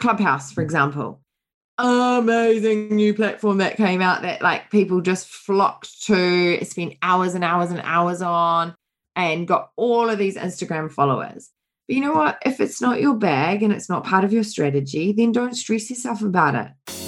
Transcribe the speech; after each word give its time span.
Clubhouse, 0.00 0.52
for 0.52 0.62
mm. 0.62 0.64
example, 0.64 1.20
amazing 1.78 2.94
new 2.94 3.14
platform 3.14 3.58
that 3.58 3.76
came 3.76 4.00
out 4.00 4.22
that 4.22 4.42
like 4.42 4.70
people 4.70 5.00
just 5.00 5.28
flocked 5.28 6.02
to, 6.04 6.62
spent 6.64 6.94
hours 7.02 7.34
and 7.34 7.44
hours 7.44 7.70
and 7.70 7.80
hours 7.84 8.22
on, 8.22 8.74
and 9.16 9.48
got 9.48 9.70
all 9.76 10.08
of 10.08 10.18
these 10.18 10.36
Instagram 10.36 10.90
followers. 10.90 11.50
But 11.88 11.96
you 11.96 12.02
know 12.02 12.12
what? 12.12 12.38
If 12.44 12.60
it's 12.60 12.80
not 12.80 13.00
your 13.00 13.14
bag 13.14 13.62
and 13.62 13.72
it's 13.72 13.88
not 13.88 14.04
part 14.04 14.24
of 14.24 14.32
your 14.32 14.44
strategy, 14.44 15.12
then 15.12 15.32
don't 15.32 15.54
stress 15.54 15.90
yourself 15.90 16.22
about 16.22 16.54
it. 16.54 16.99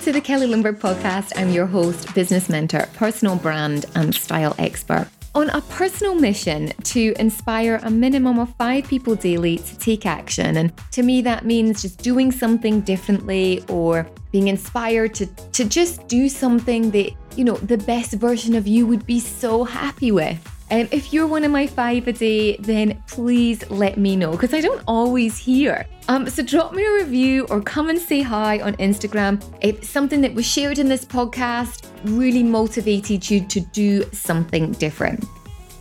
To 0.00 0.12
the 0.12 0.20
Kelly 0.20 0.46
Lindberg 0.46 0.78
podcast. 0.78 1.32
I'm 1.36 1.50
your 1.50 1.66
host, 1.66 2.14
business 2.14 2.48
mentor, 2.48 2.88
personal 2.94 3.36
brand, 3.36 3.84
and 3.94 4.14
style 4.14 4.54
expert. 4.58 5.06
On 5.34 5.50
a 5.50 5.60
personal 5.60 6.14
mission 6.14 6.68
to 6.84 7.14
inspire 7.18 7.78
a 7.82 7.90
minimum 7.90 8.38
of 8.38 8.54
five 8.56 8.86
people 8.86 9.14
daily 9.14 9.58
to 9.58 9.78
take 9.78 10.06
action. 10.06 10.56
And 10.56 10.72
to 10.92 11.02
me, 11.02 11.20
that 11.22 11.44
means 11.44 11.82
just 11.82 11.98
doing 11.98 12.32
something 12.32 12.80
differently 12.80 13.62
or 13.68 14.06
being 14.32 14.48
inspired 14.48 15.12
to, 15.16 15.26
to 15.26 15.66
just 15.66 16.08
do 16.08 16.30
something 16.30 16.90
that, 16.92 17.10
you 17.36 17.44
know, 17.44 17.56
the 17.56 17.76
best 17.76 18.14
version 18.14 18.54
of 18.54 18.66
you 18.66 18.86
would 18.86 19.04
be 19.04 19.20
so 19.20 19.64
happy 19.64 20.12
with. 20.12 20.38
Um, 20.70 20.88
if 20.92 21.12
you're 21.12 21.26
one 21.26 21.42
of 21.44 21.50
my 21.50 21.66
five 21.66 22.06
a 22.06 22.12
day, 22.12 22.56
then 22.58 23.02
please 23.08 23.68
let 23.70 23.98
me 23.98 24.14
know 24.14 24.30
because 24.32 24.54
I 24.54 24.60
don't 24.60 24.82
always 24.86 25.36
hear. 25.36 25.86
Um, 26.08 26.28
so 26.28 26.42
drop 26.42 26.72
me 26.72 26.84
a 26.84 26.92
review 26.92 27.46
or 27.50 27.60
come 27.60 27.88
and 27.88 27.98
say 27.98 28.22
hi 28.22 28.60
on 28.60 28.74
Instagram 28.76 29.42
if 29.62 29.84
something 29.84 30.20
that 30.20 30.32
was 30.32 30.46
shared 30.46 30.78
in 30.78 30.88
this 30.88 31.04
podcast 31.04 31.86
really 32.04 32.42
motivated 32.42 33.28
you 33.28 33.40
to 33.46 33.60
do 33.60 34.04
something 34.12 34.72
different. 34.72 35.24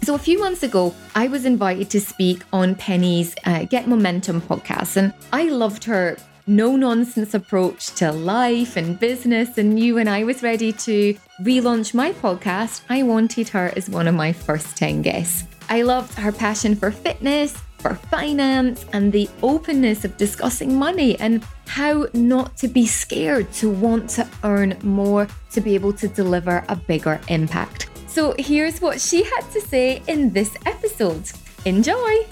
So, 0.03 0.15
a 0.15 0.19
few 0.19 0.39
months 0.39 0.63
ago, 0.63 0.95
I 1.13 1.27
was 1.27 1.45
invited 1.45 1.89
to 1.91 1.99
speak 1.99 2.43
on 2.53 2.73
Penny's 2.75 3.35
uh, 3.45 3.65
Get 3.65 3.87
Momentum 3.87 4.41
podcast, 4.41 4.95
and 4.95 5.13
I 5.33 5.49
loved 5.49 5.83
her 5.83 6.17
no 6.49 6.75
nonsense 6.75 7.35
approach 7.35 7.93
to 7.93 8.11
life 8.11 8.75
and 8.75 8.99
business 8.99 9.59
and 9.59 9.75
knew 9.75 9.93
when 9.93 10.07
I 10.07 10.23
was 10.23 10.41
ready 10.41 10.73
to 10.73 11.15
relaunch 11.41 11.93
my 11.93 12.11
podcast, 12.11 12.81
I 12.89 13.03
wanted 13.03 13.49
her 13.49 13.71
as 13.75 13.87
one 13.87 14.07
of 14.07 14.15
my 14.15 14.33
first 14.33 14.75
10 14.75 15.03
guests. 15.03 15.43
I 15.69 15.83
loved 15.83 16.15
her 16.15 16.31
passion 16.31 16.75
for 16.75 16.89
fitness, 16.89 17.55
for 17.77 17.93
finance, 17.93 18.83
and 18.93 19.11
the 19.11 19.29
openness 19.43 20.03
of 20.03 20.17
discussing 20.17 20.73
money 20.75 21.19
and 21.19 21.45
how 21.67 22.07
not 22.15 22.57
to 22.57 22.67
be 22.67 22.87
scared 22.87 23.53
to 23.53 23.69
want 23.69 24.09
to 24.11 24.27
earn 24.43 24.75
more 24.81 25.27
to 25.51 25.61
be 25.61 25.75
able 25.75 25.93
to 25.93 26.07
deliver 26.07 26.65
a 26.67 26.75
bigger 26.75 27.21
impact. 27.27 27.91
So 28.07 28.33
here's 28.39 28.81
what 28.81 28.99
she 28.99 29.21
had 29.23 29.41
to 29.51 29.61
say 29.61 30.01
in 30.07 30.33
this 30.33 30.57
episode. 30.65 31.29
Enjoy! 31.65 32.25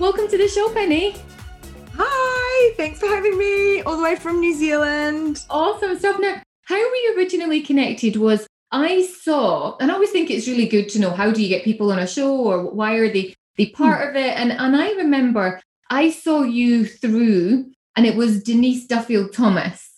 Welcome 0.00 0.26
to 0.26 0.36
the 0.36 0.48
show, 0.48 0.68
Penny. 0.74 1.14
Hi, 1.96 2.74
thanks 2.76 2.98
for 2.98 3.06
having 3.06 3.38
me 3.38 3.82
all 3.82 3.96
the 3.96 4.02
way 4.02 4.16
from 4.16 4.40
New 4.40 4.54
Zealand. 4.54 5.44
Awesome 5.48 5.96
stuff. 5.98 6.18
Now, 6.18 6.42
how 6.64 6.76
we 6.76 7.14
originally 7.16 7.60
connected 7.60 8.16
was 8.16 8.46
I 8.72 9.02
saw, 9.02 9.76
and 9.78 9.90
I 9.90 9.94
always 9.94 10.10
think 10.10 10.30
it's 10.30 10.48
really 10.48 10.66
good 10.66 10.88
to 10.90 10.98
know 10.98 11.10
how 11.10 11.30
do 11.30 11.40
you 11.40 11.48
get 11.48 11.62
people 11.62 11.92
on 11.92 12.00
a 12.00 12.06
show 12.06 12.36
or 12.36 12.68
why 12.70 12.94
are 12.94 13.12
they 13.12 13.36
hmm. 13.56 13.64
part 13.74 14.08
of 14.08 14.16
it. 14.16 14.36
And 14.36 14.50
and 14.52 14.74
I 14.76 14.92
remember 14.92 15.60
I 15.88 16.10
saw 16.10 16.42
you 16.42 16.84
through, 16.86 17.70
and 17.94 18.06
it 18.06 18.16
was 18.16 18.42
Denise 18.42 18.86
Duffield 18.86 19.32
Thomas. 19.32 19.90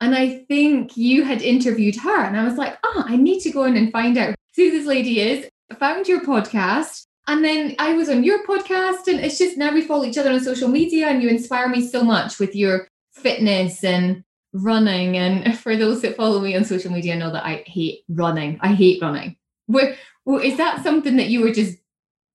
And 0.00 0.14
I 0.14 0.44
think 0.48 0.96
you 0.96 1.24
had 1.24 1.42
interviewed 1.42 1.96
her, 1.96 2.24
and 2.24 2.38
I 2.38 2.44
was 2.44 2.56
like, 2.56 2.78
oh, 2.82 3.04
I 3.06 3.16
need 3.16 3.40
to 3.40 3.50
go 3.50 3.64
in 3.64 3.76
and 3.76 3.92
find 3.92 4.16
out 4.16 4.34
who 4.56 4.70
this 4.70 4.86
lady 4.86 5.20
is. 5.20 5.46
I 5.70 5.74
found 5.74 6.08
your 6.08 6.22
podcast, 6.22 7.04
and 7.26 7.44
then 7.44 7.74
I 7.78 7.92
was 7.92 8.08
on 8.08 8.24
your 8.24 8.44
podcast, 8.46 9.06
and 9.06 9.20
it's 9.20 9.38
just 9.38 9.56
now 9.56 9.72
we 9.72 9.82
follow 9.82 10.04
each 10.04 10.18
other 10.18 10.30
on 10.30 10.40
social 10.40 10.68
media, 10.68 11.08
and 11.08 11.22
you 11.22 11.28
inspire 11.28 11.68
me 11.68 11.86
so 11.86 12.02
much 12.02 12.38
with 12.38 12.56
your 12.56 12.88
fitness 13.12 13.84
and 13.84 14.24
running. 14.52 15.16
And 15.16 15.58
for 15.58 15.76
those 15.76 16.02
that 16.02 16.16
follow 16.16 16.40
me 16.40 16.56
on 16.56 16.64
social 16.64 16.92
media, 16.92 17.16
know 17.16 17.32
that 17.32 17.44
I 17.44 17.62
hate 17.66 18.00
running. 18.08 18.58
I 18.62 18.68
hate 18.68 19.02
running. 19.02 19.36
Where, 19.66 19.96
is 20.42 20.56
that 20.56 20.82
something 20.82 21.16
that 21.16 21.28
you 21.28 21.42
were 21.42 21.52
just 21.52 21.78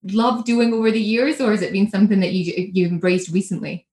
love 0.04 0.46
doing 0.46 0.74
over 0.74 0.92
the 0.92 1.02
years, 1.02 1.42
or 1.42 1.52
has 1.52 1.62
it 1.62 1.74
been 1.74 1.90
something 1.90 2.20
that 2.20 2.34
you 2.34 2.70
you 2.74 2.88
embraced 2.88 3.30
recently? 3.30 3.88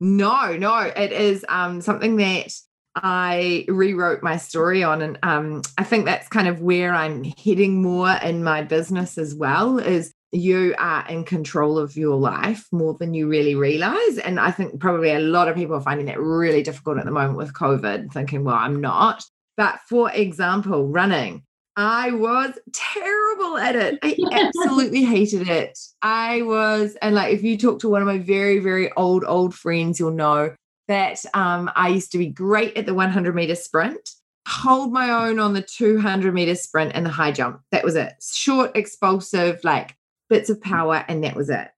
No, 0.00 0.56
no, 0.56 0.78
it 0.78 1.12
is 1.12 1.44
um, 1.48 1.80
something 1.82 2.16
that 2.16 2.52
I 2.96 3.66
rewrote 3.68 4.22
my 4.22 4.38
story 4.38 4.82
on, 4.82 5.02
and 5.02 5.18
um, 5.22 5.62
I 5.78 5.84
think 5.84 6.06
that's 6.06 6.28
kind 6.28 6.48
of 6.48 6.60
where 6.60 6.92
I'm 6.92 7.24
heading 7.24 7.82
more 7.82 8.10
in 8.22 8.42
my 8.42 8.62
business 8.62 9.18
as 9.18 9.34
well. 9.34 9.78
Is 9.78 10.12
you 10.32 10.74
are 10.78 11.06
in 11.08 11.24
control 11.24 11.78
of 11.78 11.96
your 11.96 12.16
life 12.16 12.66
more 12.72 12.94
than 12.94 13.14
you 13.14 13.28
really 13.28 13.54
realize. 13.54 14.18
And 14.18 14.38
I 14.38 14.50
think 14.50 14.80
probably 14.80 15.10
a 15.10 15.20
lot 15.20 15.48
of 15.48 15.56
people 15.56 15.74
are 15.74 15.80
finding 15.80 16.06
that 16.06 16.20
really 16.20 16.62
difficult 16.62 16.98
at 16.98 17.04
the 17.04 17.10
moment 17.10 17.36
with 17.36 17.52
COVID, 17.52 18.12
thinking, 18.12 18.44
well, 18.44 18.54
I'm 18.54 18.80
not. 18.80 19.24
But 19.56 19.80
for 19.88 20.10
example, 20.12 20.88
running, 20.88 21.42
I 21.76 22.12
was 22.12 22.58
terrible 22.72 23.56
at 23.58 23.74
it. 23.74 23.98
I 24.02 24.16
absolutely 24.32 25.04
hated 25.04 25.48
it. 25.48 25.78
I 26.02 26.42
was, 26.42 26.96
and 27.02 27.14
like 27.14 27.34
if 27.34 27.42
you 27.42 27.56
talk 27.56 27.80
to 27.80 27.88
one 27.88 28.02
of 28.02 28.06
my 28.06 28.18
very, 28.18 28.58
very 28.58 28.92
old, 28.92 29.24
old 29.26 29.54
friends, 29.54 29.98
you'll 29.98 30.12
know 30.12 30.54
that 30.88 31.24
um, 31.34 31.70
I 31.74 31.88
used 31.88 32.12
to 32.12 32.18
be 32.18 32.26
great 32.26 32.76
at 32.76 32.86
the 32.86 32.94
100 32.94 33.34
meter 33.34 33.54
sprint, 33.54 34.10
hold 34.46 34.92
my 34.92 35.10
own 35.10 35.38
on 35.38 35.54
the 35.54 35.62
200 35.62 36.34
meter 36.34 36.54
sprint 36.54 36.92
and 36.94 37.06
the 37.06 37.10
high 37.10 37.32
jump. 37.32 37.60
That 37.70 37.84
was 37.84 37.96
it. 37.96 38.14
Short, 38.20 38.76
explosive, 38.76 39.60
like 39.62 39.96
bits 40.30 40.48
of 40.48 40.62
power, 40.62 41.04
and 41.06 41.22
that 41.24 41.36
was 41.36 41.50
it. 41.50 41.68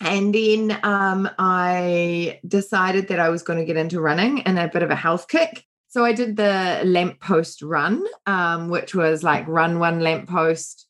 And 0.00 0.34
then 0.34 0.78
um, 0.82 1.28
I 1.38 2.38
decided 2.46 3.08
that 3.08 3.18
I 3.18 3.30
was 3.30 3.42
going 3.42 3.58
to 3.58 3.64
get 3.64 3.78
into 3.78 4.00
running 4.00 4.42
and 4.42 4.58
a 4.58 4.68
bit 4.68 4.82
of 4.82 4.90
a 4.90 4.94
health 4.94 5.28
kick. 5.28 5.64
So 5.88 6.04
I 6.04 6.12
did 6.12 6.36
the 6.36 6.82
lamppost 6.84 7.62
run, 7.62 8.04
um, 8.26 8.68
which 8.68 8.94
was 8.94 9.22
like 9.22 9.48
run 9.48 9.78
one 9.78 10.00
lamppost, 10.00 10.86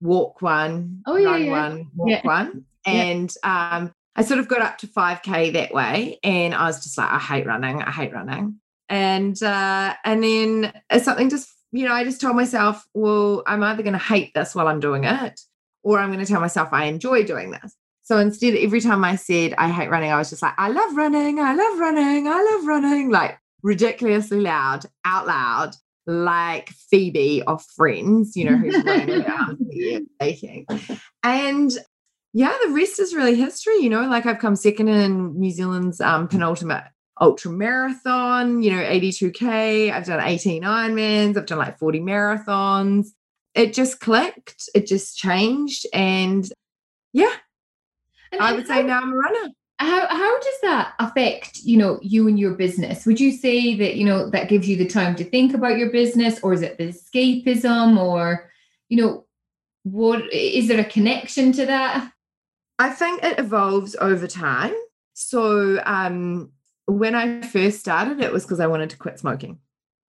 walk 0.00 0.40
one, 0.42 1.02
oh, 1.06 1.16
yeah, 1.16 1.30
run 1.30 1.44
yeah. 1.44 1.50
one, 1.50 1.86
walk 1.96 2.08
yeah. 2.10 2.20
one. 2.22 2.64
And 2.86 3.32
um, 3.42 3.94
I 4.14 4.22
sort 4.24 4.40
of 4.40 4.46
got 4.46 4.60
up 4.60 4.76
to 4.76 4.86
5K 4.86 5.54
that 5.54 5.72
way. 5.72 6.18
And 6.22 6.54
I 6.54 6.66
was 6.66 6.84
just 6.84 6.98
like, 6.98 7.10
I 7.10 7.18
hate 7.18 7.46
running. 7.46 7.80
I 7.80 7.90
hate 7.90 8.12
running. 8.12 8.60
And 8.90 9.42
uh, 9.42 9.94
and 10.04 10.22
then 10.22 10.72
something 11.00 11.30
just, 11.30 11.48
you 11.72 11.86
know, 11.86 11.94
I 11.94 12.04
just 12.04 12.20
told 12.20 12.36
myself, 12.36 12.84
well, 12.92 13.42
I'm 13.46 13.62
either 13.62 13.82
going 13.82 13.94
to 13.94 13.98
hate 13.98 14.34
this 14.34 14.54
while 14.54 14.68
I'm 14.68 14.80
doing 14.80 15.04
it, 15.04 15.40
or 15.84 15.98
I'm 15.98 16.10
going 16.10 16.24
to 16.24 16.30
tell 16.30 16.40
myself 16.40 16.70
I 16.72 16.86
enjoy 16.86 17.24
doing 17.24 17.50
this. 17.50 17.76
So 18.02 18.18
instead, 18.18 18.54
every 18.54 18.80
time 18.80 19.04
I 19.04 19.16
said 19.16 19.54
I 19.56 19.68
hate 19.70 19.90
running, 19.90 20.10
I 20.10 20.18
was 20.18 20.30
just 20.30 20.42
like, 20.42 20.54
I 20.58 20.68
love 20.68 20.96
running, 20.96 21.38
I 21.38 21.54
love 21.54 21.78
running, 21.78 22.26
I 22.26 22.42
love 22.42 22.66
running, 22.66 23.10
like 23.10 23.38
ridiculously 23.62 24.40
loud, 24.40 24.84
out 25.06 25.26
loud, 25.26 25.74
like 26.06 26.70
Phoebe 26.90 27.42
of 27.46 27.62
Friends, 27.76 28.36
you 28.36 28.44
know, 28.44 28.56
who's 28.56 28.84
running 28.84 29.22
around 29.22 29.58
shaking. 30.20 30.66
And 31.22 31.70
yeah, 32.34 32.52
the 32.64 32.72
rest 32.72 32.98
is 32.98 33.14
really 33.14 33.36
history, 33.36 33.78
you 33.78 33.88
know, 33.88 34.02
like 34.02 34.26
I've 34.26 34.38
come 34.38 34.56
second 34.56 34.88
in 34.88 35.38
New 35.38 35.50
Zealand's 35.50 36.00
um, 36.00 36.28
penultimate 36.28 36.84
ultra 37.20 37.52
marathon, 37.52 38.62
you 38.62 38.72
know, 38.72 38.82
82K. 38.82 39.92
I've 39.92 40.04
done 40.04 40.20
18 40.20 40.62
Ironmans, 40.62 41.38
I've 41.38 41.46
done 41.46 41.58
like 41.58 41.78
40 41.78 42.00
marathons 42.00 43.06
it 43.54 43.72
just 43.72 44.00
clicked, 44.00 44.68
it 44.74 44.86
just 44.86 45.16
changed. 45.16 45.86
And 45.92 46.48
yeah, 47.12 47.32
and 48.32 48.40
I 48.40 48.52
would 48.52 48.68
how, 48.68 48.74
say 48.74 48.82
now 48.82 49.00
I'm 49.00 49.12
a 49.12 49.16
runner. 49.16 49.50
How 49.78 50.06
how 50.06 50.40
does 50.40 50.60
that 50.62 50.94
affect, 50.98 51.58
you 51.58 51.76
know, 51.76 51.98
you 52.02 52.28
and 52.28 52.38
your 52.38 52.54
business? 52.54 53.06
Would 53.06 53.20
you 53.20 53.32
say 53.32 53.74
that, 53.76 53.96
you 53.96 54.04
know, 54.04 54.30
that 54.30 54.48
gives 54.48 54.68
you 54.68 54.76
the 54.76 54.86
time 54.86 55.16
to 55.16 55.24
think 55.24 55.54
about 55.54 55.78
your 55.78 55.90
business, 55.90 56.40
or 56.42 56.52
is 56.52 56.62
it 56.62 56.78
the 56.78 56.88
escapism, 56.88 57.98
or, 57.98 58.50
you 58.88 59.02
know, 59.02 59.26
what 59.82 60.32
is 60.32 60.68
there 60.68 60.80
a 60.80 60.84
connection 60.84 61.52
to 61.52 61.66
that? 61.66 62.10
I 62.78 62.90
think 62.90 63.22
it 63.22 63.38
evolves 63.38 63.94
over 64.00 64.26
time. 64.26 64.74
So 65.12 65.80
um 65.84 66.50
when 66.86 67.14
I 67.14 67.42
first 67.42 67.80
started, 67.80 68.20
it 68.20 68.32
was 68.32 68.44
because 68.44 68.60
I 68.60 68.66
wanted 68.66 68.90
to 68.90 68.98
quit 68.98 69.18
smoking. 69.18 69.58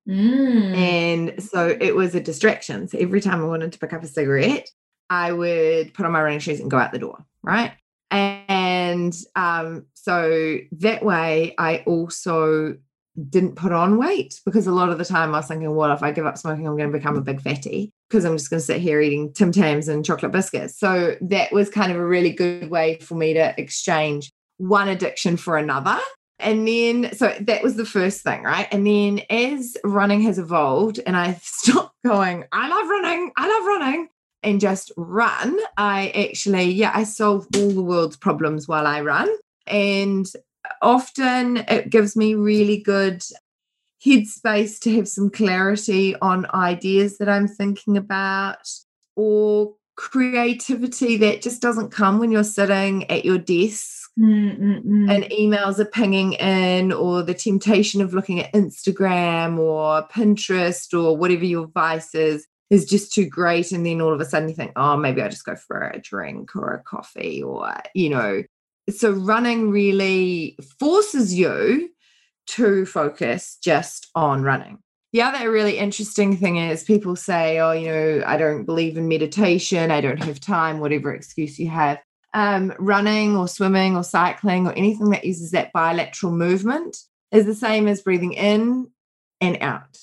Mm. 0.08 0.76
And 0.76 1.44
so 1.44 1.76
it 1.80 1.96
was 1.96 2.16
a 2.16 2.20
distraction. 2.20 2.88
So 2.88 2.98
every 2.98 3.22
time 3.22 3.42
I 3.42 3.46
wanted 3.46 3.72
to 3.74 3.80
pick 3.80 3.94
up 3.94 4.04
a 4.04 4.08
cigarette, 4.08 4.70
I 5.10 5.32
would 5.32 5.94
put 5.94 6.06
on 6.06 6.12
my 6.12 6.22
running 6.22 6.40
shoes 6.40 6.60
and 6.60 6.72
go 6.72 6.78
out 6.78 6.92
the 6.92 7.00
door. 7.00 7.26
Right. 7.44 7.74
And 8.12 9.16
um, 9.36 9.86
so 9.94 10.58
that 10.74 11.04
way 11.04 11.56
I 11.58 11.84
also 11.86 12.78
didn't 13.30 13.56
put 13.56 13.72
on 13.72 13.98
weight 13.98 14.42
because 14.46 14.68
a 14.68 14.72
lot 14.72 14.90
of 14.90 14.98
the 14.98 15.06
time 15.06 15.34
I 15.34 15.40
was 15.40 15.48
thinking, 15.48 15.74
well, 15.74 15.92
if 15.94 16.04
I 16.04 16.12
give 16.12 16.26
up 16.26 16.38
smoking, 16.38 16.68
I'm 16.68 16.78
going 16.78 16.92
to 16.92 16.98
become 16.98 17.18
a 17.18 17.22
big 17.22 17.42
fatty 17.42 17.92
because 18.10 18.26
I'm 18.26 18.38
just 18.38 18.50
going 18.50 18.60
to 18.60 18.66
sit 18.66 18.82
here 18.82 19.02
eating 19.02 19.34
Tim 19.34 19.52
Tams 19.52 19.88
and 19.88 20.06
chocolate 20.06 20.32
biscuits. 20.32 20.78
So 20.78 21.16
that 21.22 21.52
was 21.52 21.70
kind 21.70 21.92
of 21.92 21.98
a 21.98 22.06
really 22.06 22.32
good 22.32 22.70
way 22.70 23.00
for 23.00 23.16
me 23.16 23.34
to 23.34 23.54
exchange 23.58 24.32
one 24.58 24.88
addiction 24.88 25.38
for 25.38 25.58
another 25.58 26.00
And 26.40 26.68
then, 26.68 27.16
so 27.16 27.34
that 27.42 27.64
was 27.64 27.76
the 27.76 27.86
first 27.86 28.22
thing, 28.22 28.44
right? 28.44 28.68
And 28.72 28.86
then 28.86 29.22
as 29.30 29.78
running 29.84 30.22
has 30.22 30.38
evolved 30.38 31.00
and 31.06 31.16
I 31.16 31.34
stopped 31.42 31.96
going, 32.06 32.46
I 32.52 32.68
love 32.68 32.90
running, 32.90 33.32
I 33.38 33.48
love 33.48 33.66
running, 33.66 34.10
and 34.44 34.62
just 34.62 34.92
run, 34.96 35.58
I 35.78 36.10
actually, 36.10 36.66
yeah, 36.72 36.92
I 36.94 37.04
solve 37.04 37.48
all 37.56 37.72
the 37.72 37.82
world's 37.82 38.18
problems 38.18 38.68
while 38.68 38.86
I 38.86 39.02
run. 39.02 39.30
And 39.66 40.28
often 40.82 41.58
it 41.58 41.90
gives 41.90 42.16
me 42.16 42.36
really 42.36 42.78
good 42.78 43.24
headspace 44.06 44.80
to 44.82 44.96
have 44.96 45.08
some 45.08 45.30
clarity 45.30 46.16
on 46.18 46.46
ideas 46.54 47.18
that 47.18 47.30
I'm 47.30 47.48
thinking 47.48 47.98
about 47.98 48.70
or 49.16 49.74
creativity 49.96 51.18
that 51.18 51.42
just 51.42 51.62
doesn't 51.62 51.90
come 51.90 52.20
when 52.20 52.32
you're 52.32 52.44
sitting 52.44 53.10
at 53.10 53.26
your 53.26 53.38
desk 53.38 54.05
Mm-mm-mm. 54.18 55.12
and 55.12 55.26
emails 55.26 55.78
are 55.78 55.86
pinging 55.86 56.34
in, 56.34 56.94
or 56.94 57.22
the 57.22 57.34
temptation 57.34 58.02
of 58.02 58.14
looking 58.14 58.40
at 58.40 58.54
Instagram 58.54 59.60
or 59.60 60.08
Pinterest 60.08 60.94
or 60.94 61.18
whatever 61.18 61.44
your 61.44 61.68
vice 61.68 62.16
is 62.16 62.48
is 62.70 62.86
just 62.86 63.14
too 63.14 63.28
great. 63.28 63.72
And 63.72 63.86
then 63.86 64.02
all 64.02 64.14
of 64.14 64.22
a 64.22 64.26
sudden 64.26 64.50
you 64.50 64.56
think, 64.56 64.72
oh, 64.76 64.98
maybe 64.98 65.22
I 65.22 65.28
just 65.28 65.46
go 65.46 65.56
for 65.56 65.90
a 65.90 66.00
drink 66.00 66.56
or 66.56 66.74
a 66.74 66.84
coffee 66.84 67.44
or, 67.44 67.74
you 67.94 68.10
know. 68.10 68.44
So 68.90 69.12
running 69.12 69.72
really 69.72 70.58
forces 70.80 71.34
you 71.34 71.90
to 72.48 72.86
focus 72.86 73.58
just 73.62 74.10
on 74.16 74.44
running. 74.44 74.80
The 75.14 75.22
other 75.22 75.50
really 75.50 75.78
interesting 75.78 76.38
thing 76.38 76.58
is 76.58 76.84
people 76.84 77.16
say, 77.16 77.60
oh, 77.60 77.72
you 77.72 77.88
know, 77.88 78.24
I 78.26 78.38
don't 78.38 78.66
believe 78.66 78.98
in 78.98 79.08
meditation, 79.08 79.90
I 79.90 80.02
don't 80.02 80.24
have 80.24 80.40
time, 80.40 80.80
whatever 80.80 81.14
excuse 81.14 81.58
you 81.58 81.70
have. 81.70 82.00
Um, 82.38 82.74
running 82.80 83.38
or 83.38 83.48
swimming 83.48 83.96
or 83.96 84.04
cycling 84.04 84.68
or 84.68 84.74
anything 84.74 85.12
that 85.12 85.24
uses 85.24 85.52
that 85.52 85.72
bilateral 85.72 86.34
movement 86.34 86.98
is 87.32 87.46
the 87.46 87.56
same 87.56 87.88
as 87.88 88.02
breathing 88.02 88.34
in 88.34 88.92
and 89.40 89.58
out, 89.62 89.98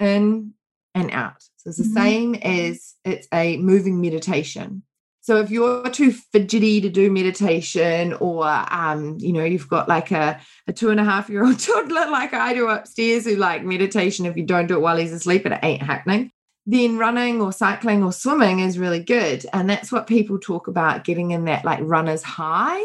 in 0.00 0.54
and 0.94 1.10
out. 1.10 1.42
So 1.56 1.68
it's 1.68 1.78
the 1.78 1.84
mm-hmm. 1.84 1.94
same 1.94 2.34
as 2.36 2.94
it's 3.04 3.28
a 3.32 3.58
moving 3.58 4.00
meditation. 4.00 4.82
So 5.22 5.36
if 5.36 5.50
you're 5.50 5.88
too 5.88 6.10
fidgety 6.10 6.80
to 6.80 6.88
do 6.88 7.08
meditation, 7.10 8.12
or 8.14 8.44
um, 8.44 9.18
you 9.20 9.32
know, 9.32 9.44
you've 9.44 9.68
got 9.68 9.88
like 9.88 10.10
a, 10.10 10.40
a 10.66 10.72
two 10.72 10.90
and 10.90 10.98
a 10.98 11.04
half 11.04 11.30
year 11.30 11.44
old 11.44 11.58
toddler 11.60 12.10
like 12.10 12.34
I 12.34 12.54
do 12.54 12.68
upstairs 12.68 13.24
who 13.24 13.36
like 13.36 13.62
meditation, 13.62 14.26
if 14.26 14.36
you 14.36 14.44
don't 14.44 14.66
do 14.66 14.74
it 14.74 14.80
while 14.80 14.96
he's 14.96 15.12
asleep, 15.12 15.46
it 15.46 15.58
ain't 15.62 15.82
happening. 15.82 16.32
Then 16.64 16.96
running 16.98 17.40
or 17.40 17.52
cycling 17.52 18.02
or 18.02 18.12
swimming 18.12 18.60
is 18.60 18.78
really 18.78 19.02
good. 19.02 19.44
And 19.52 19.68
that's 19.68 19.90
what 19.90 20.06
people 20.06 20.38
talk 20.38 20.68
about 20.68 21.04
getting 21.04 21.32
in 21.32 21.44
that 21.46 21.64
like 21.64 21.80
runner's 21.82 22.22
high. 22.22 22.82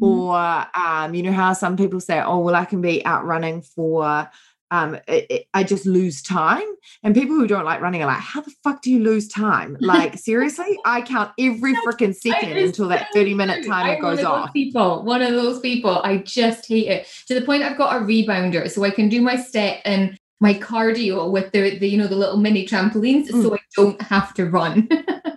Mm-hmm. 0.00 0.04
Or 0.04 0.66
um, 0.74 1.14
you 1.14 1.22
know 1.22 1.32
how 1.32 1.52
some 1.52 1.76
people 1.76 2.00
say, 2.00 2.20
oh, 2.20 2.40
well, 2.40 2.56
I 2.56 2.64
can 2.64 2.80
be 2.80 3.04
out 3.06 3.24
running 3.24 3.62
for 3.62 4.28
um, 4.74 4.96
it, 5.06 5.26
it, 5.30 5.46
I 5.54 5.62
just 5.62 5.86
lose 5.86 6.20
time. 6.20 6.64
And 7.02 7.14
people 7.14 7.36
who 7.36 7.46
don't 7.46 7.64
like 7.64 7.80
running 7.80 8.02
are 8.02 8.06
like, 8.06 8.18
how 8.18 8.40
the 8.40 8.52
fuck 8.64 8.82
do 8.82 8.90
you 8.90 9.02
lose 9.02 9.28
time? 9.28 9.76
Like, 9.84 10.16
seriously, 10.18 10.78
I 10.84 11.02
count 11.02 11.32
every 11.38 11.74
freaking 11.76 12.14
second 12.14 12.56
until 12.56 12.88
that 12.88 13.08
30 13.12 13.34
minute 13.34 13.66
timer 13.66 14.00
goes 14.00 14.24
off. 14.24 14.52
People, 14.52 15.04
one 15.04 15.20
of 15.20 15.32
those 15.34 15.60
people, 15.60 16.00
I 16.02 16.18
just 16.18 16.66
hate 16.66 16.88
it 16.88 17.06
to 17.26 17.34
the 17.34 17.42
point 17.42 17.62
I've 17.62 17.76
got 17.76 17.94
a 17.94 18.04
rebounder 18.04 18.68
so 18.70 18.82
I 18.82 18.90
can 18.90 19.08
do 19.08 19.20
my 19.20 19.36
step 19.36 19.80
and 19.84 20.18
my 20.44 20.52
cardio 20.52 21.30
with 21.30 21.50
the, 21.52 21.78
the 21.78 21.88
you 21.88 21.96
know, 21.96 22.06
the 22.06 22.14
little 22.14 22.36
mini 22.36 22.66
trampolines 22.66 23.28
mm. 23.28 23.42
so 23.42 23.54
I 23.54 23.60
don't 23.74 24.00
have 24.02 24.34
to 24.34 24.44
run. 24.44 24.86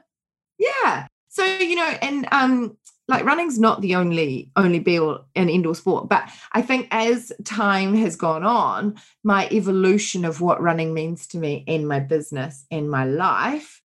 yeah. 0.60 1.08
So, 1.30 1.46
you 1.46 1.78
know, 1.78 1.92
and 2.02 2.28
um, 2.34 2.78
like 3.08 3.24
running's 3.24 3.58
not 3.58 3.80
the 3.80 3.96
only 3.96 4.52
only 4.58 4.80
be 4.80 5.00
all 5.00 5.26
an 5.34 5.48
indoor 5.48 5.74
sport 5.74 6.10
but 6.10 6.30
i 6.52 6.62
think 6.62 6.90
as 6.92 7.32
time 7.46 7.96
has 7.96 8.18
gone 8.18 8.44
on 8.44 8.94
my 9.24 9.48
evolution 9.50 10.26
of 10.26 10.42
what 10.42 10.62
running 10.62 10.94
means 10.94 11.26
to 11.26 11.38
me 11.38 11.64
in 11.68 11.88
my 11.88 12.02
business 12.02 12.66
in 12.70 12.90
my 12.90 13.06
life 13.06 13.82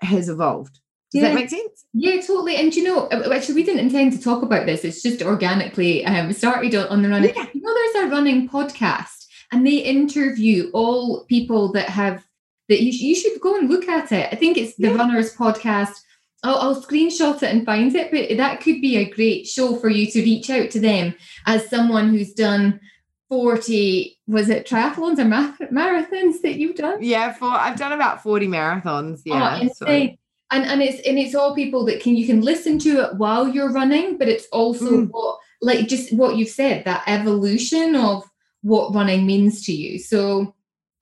has 0.00 0.28
evolved 0.28 0.80
does 1.14 1.22
yeah. 1.22 1.28
that 1.28 1.34
make 1.36 1.48
sense? 1.48 1.84
Yeah, 1.92 2.20
totally. 2.22 2.56
And 2.56 2.74
you 2.74 2.82
know, 2.82 3.06
uh, 3.06 3.30
actually, 3.32 3.54
we 3.54 3.62
didn't 3.62 3.86
intend 3.86 4.14
to 4.14 4.20
talk 4.20 4.42
about 4.42 4.66
this. 4.66 4.84
It's 4.84 5.00
just 5.00 5.22
organically 5.22 6.04
um, 6.04 6.32
started 6.32 6.74
on, 6.74 7.02
the 7.02 7.08
running. 7.08 7.32
Yeah. 7.36 7.46
You 7.54 7.60
know, 7.60 7.72
there's 7.72 8.06
a 8.06 8.10
running 8.10 8.48
podcast, 8.48 9.23
and 9.54 9.66
they 9.66 9.78
interview 9.78 10.70
all 10.72 11.24
people 11.24 11.72
that 11.72 11.88
have 11.88 12.24
that 12.68 12.82
you, 12.82 12.90
you 12.90 13.14
should 13.14 13.40
go 13.40 13.56
and 13.58 13.68
look 13.68 13.88
at 13.88 14.10
it. 14.10 14.28
I 14.32 14.36
think 14.36 14.56
it's 14.56 14.76
the 14.76 14.88
yeah. 14.88 14.94
Runners 14.94 15.34
Podcast 15.34 15.94
I'll, 16.42 16.58
I'll, 16.58 16.82
screenshot 16.82 17.36
it 17.36 17.50
and 17.50 17.64
find 17.64 17.94
it, 17.94 18.10
but 18.10 18.36
that 18.36 18.60
could 18.60 18.82
be 18.82 18.98
a 18.98 19.08
great 19.08 19.46
show 19.46 19.76
for 19.76 19.88
you 19.88 20.06
to 20.10 20.22
reach 20.22 20.50
out 20.50 20.70
to 20.72 20.80
them 20.80 21.14
as 21.46 21.70
someone 21.70 22.10
who's 22.10 22.34
done 22.34 22.80
40 23.30 24.18
was 24.26 24.50
it 24.50 24.66
triathlons 24.68 25.18
or 25.18 25.24
marathons 25.24 26.42
that 26.42 26.56
you've 26.56 26.76
done 26.76 27.02
yeah 27.02 27.32
for 27.32 27.48
i've 27.48 27.78
done 27.78 27.92
about 27.92 28.22
40 28.22 28.46
marathons 28.48 29.22
yeah 29.24 29.60
oh, 29.62 29.68
so. 29.74 29.86
and 29.86 30.16
and 30.50 30.82
it's 30.82 31.06
and 31.08 31.18
it's 31.18 31.34
all 31.34 31.54
people 31.54 31.84
that 31.86 32.00
can 32.00 32.14
you 32.14 32.26
can 32.26 32.42
listen 32.42 32.78
to 32.80 33.00
it 33.00 33.16
while 33.16 33.48
you're 33.48 33.72
running 33.72 34.18
but 34.18 34.28
it's 34.28 34.46
also 34.52 34.90
mm. 34.90 35.08
what 35.10 35.38
like 35.62 35.88
just 35.88 36.12
what 36.12 36.36
you've 36.36 36.48
said 36.48 36.84
that 36.84 37.02
evolution 37.06 37.96
of 37.96 38.24
what 38.64 38.94
running 38.94 39.24
means 39.24 39.64
to 39.64 39.72
you 39.72 39.98
so 39.98 40.54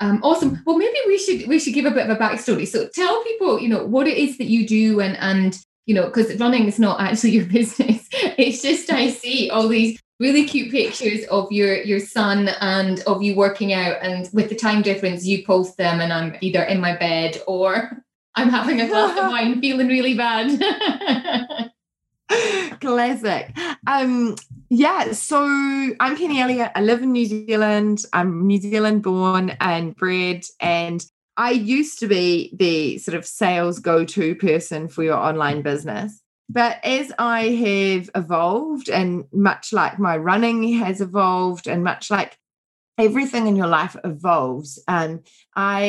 um, 0.03 0.19
awesome. 0.25 0.61
Well, 0.67 0.79
maybe 0.79 0.97
we 1.07 1.17
should 1.17 1.47
we 1.49 1.61
should 1.61 1.75
give 1.75 1.85
a 1.85 1.91
bit 1.93 2.11
of 2.11 2.17
a 2.17 2.21
backstory. 2.21 2.67
So 2.67 2.89
tell 2.89 3.23
people, 3.23 3.61
you 3.61 3.69
know, 3.69 3.87
what 3.87 4.09
it 4.09 4.19
is 4.19 4.37
that 4.39 4.49
you 4.49 4.67
do, 4.67 5.01
and 5.01 5.17
and 5.19 5.57
you 5.87 5.95
know, 5.95 6.07
because 6.07 6.35
running 6.41 6.67
is 6.67 6.81
not 6.81 7.01
actually 7.01 7.31
your 7.39 7.47
business. 7.47 8.09
It's 8.13 8.63
just 8.63 8.91
I 8.91 9.11
see 9.11 9.49
all 9.49 9.69
these 9.69 10.01
really 10.19 10.45
cute 10.45 10.73
pictures 10.73 11.25
of 11.27 11.53
your 11.53 11.77
your 11.85 12.01
son 12.01 12.49
and 12.61 12.99
of 13.07 13.23
you 13.23 13.37
working 13.37 13.73
out, 13.75 13.99
and 14.03 14.29
with 14.33 14.49
the 14.49 14.57
time 14.57 14.83
difference, 14.83 15.25
you 15.25 15.47
post 15.47 15.77
them, 15.77 16.01
and 16.01 16.13
I'm 16.13 16.37
either 16.41 16.65
in 16.65 16.81
my 16.81 16.97
bed 16.97 17.41
or 17.47 18.03
I'm 18.35 18.49
having 18.49 18.81
a 18.81 18.89
glass 18.89 19.17
of 19.17 19.27
wine, 19.31 19.61
feeling 19.61 19.87
really 19.87 20.17
bad. 20.17 21.71
Classic. 22.81 23.57
Um, 23.87 24.37
yeah, 24.69 25.13
so 25.13 25.45
I'm 26.01 26.17
Penny 26.17 26.41
Elliott. 26.41 26.73
I 26.75 26.83
live 26.83 27.03
in 27.03 27.13
New 27.13 27.27
Zealand. 27.27 28.05
I'm 28.13 28.47
New 28.47 28.61
Zealand 28.61 29.03
born 29.03 29.51
and 29.61 29.95
bred. 29.95 30.45
And 30.61 31.05
I 31.37 31.51
used 31.51 31.99
to 32.01 32.07
be 32.07 32.55
the 32.57 32.99
sort 32.99 33.17
of 33.17 33.27
sales 33.27 33.79
go 33.79 34.05
to 34.05 34.35
person 34.35 34.89
for 34.89 35.03
your 35.03 35.17
online 35.17 35.63
business. 35.63 36.21
But 36.49 36.85
as 36.85 37.13
I 37.19 37.49
have 37.49 38.11
evolved, 38.15 38.91
and 38.91 39.25
much 39.33 39.73
like 39.73 39.99
my 39.99 40.17
running 40.17 40.75
has 40.75 41.01
evolved, 41.01 41.67
and 41.67 41.83
much 41.83 42.11
like 42.11 42.37
everything 42.99 43.47
in 43.47 43.57
your 43.57 43.69
life 43.69 43.97
evolves, 44.05 44.83
um, 44.87 45.23
I 45.57 45.83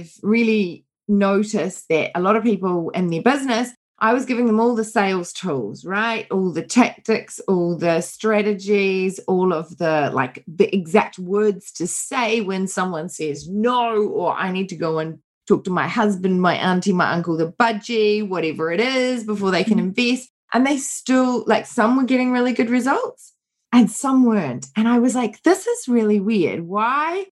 have 0.00 0.10
really 0.22 0.86
noticed 1.08 1.88
that 1.88 2.12
a 2.14 2.20
lot 2.20 2.36
of 2.36 2.42
people 2.42 2.90
in 2.90 3.08
their 3.08 3.22
business 3.22 3.70
I 4.02 4.12
was 4.12 4.26
giving 4.26 4.46
them 4.46 4.58
all 4.58 4.74
the 4.74 4.82
sales 4.82 5.32
tools, 5.32 5.84
right? 5.84 6.26
All 6.32 6.50
the 6.50 6.66
tactics, 6.66 7.38
all 7.46 7.78
the 7.78 8.00
strategies, 8.00 9.20
all 9.28 9.52
of 9.52 9.78
the 9.78 10.10
like 10.12 10.42
the 10.48 10.74
exact 10.74 11.20
words 11.20 11.70
to 11.74 11.86
say 11.86 12.40
when 12.40 12.66
someone 12.66 13.08
says 13.08 13.48
no, 13.48 14.08
or 14.08 14.34
I 14.34 14.50
need 14.50 14.68
to 14.70 14.76
go 14.76 14.98
and 14.98 15.20
talk 15.46 15.62
to 15.64 15.70
my 15.70 15.86
husband, 15.86 16.42
my 16.42 16.56
auntie, 16.56 16.92
my 16.92 17.12
uncle, 17.12 17.36
the 17.36 17.52
budgie, 17.52 18.28
whatever 18.28 18.72
it 18.72 18.80
is, 18.80 19.22
before 19.22 19.52
they 19.52 19.62
can 19.62 19.78
mm-hmm. 19.78 20.00
invest. 20.00 20.30
And 20.52 20.66
they 20.66 20.78
still, 20.78 21.44
like, 21.46 21.64
some 21.64 21.96
were 21.96 22.02
getting 22.02 22.32
really 22.32 22.52
good 22.52 22.70
results 22.70 23.32
and 23.72 23.88
some 23.88 24.24
weren't. 24.24 24.66
And 24.76 24.88
I 24.88 24.98
was 24.98 25.14
like, 25.14 25.42
this 25.44 25.66
is 25.66 25.88
really 25.88 26.18
weird. 26.18 26.62
Why 26.62 27.26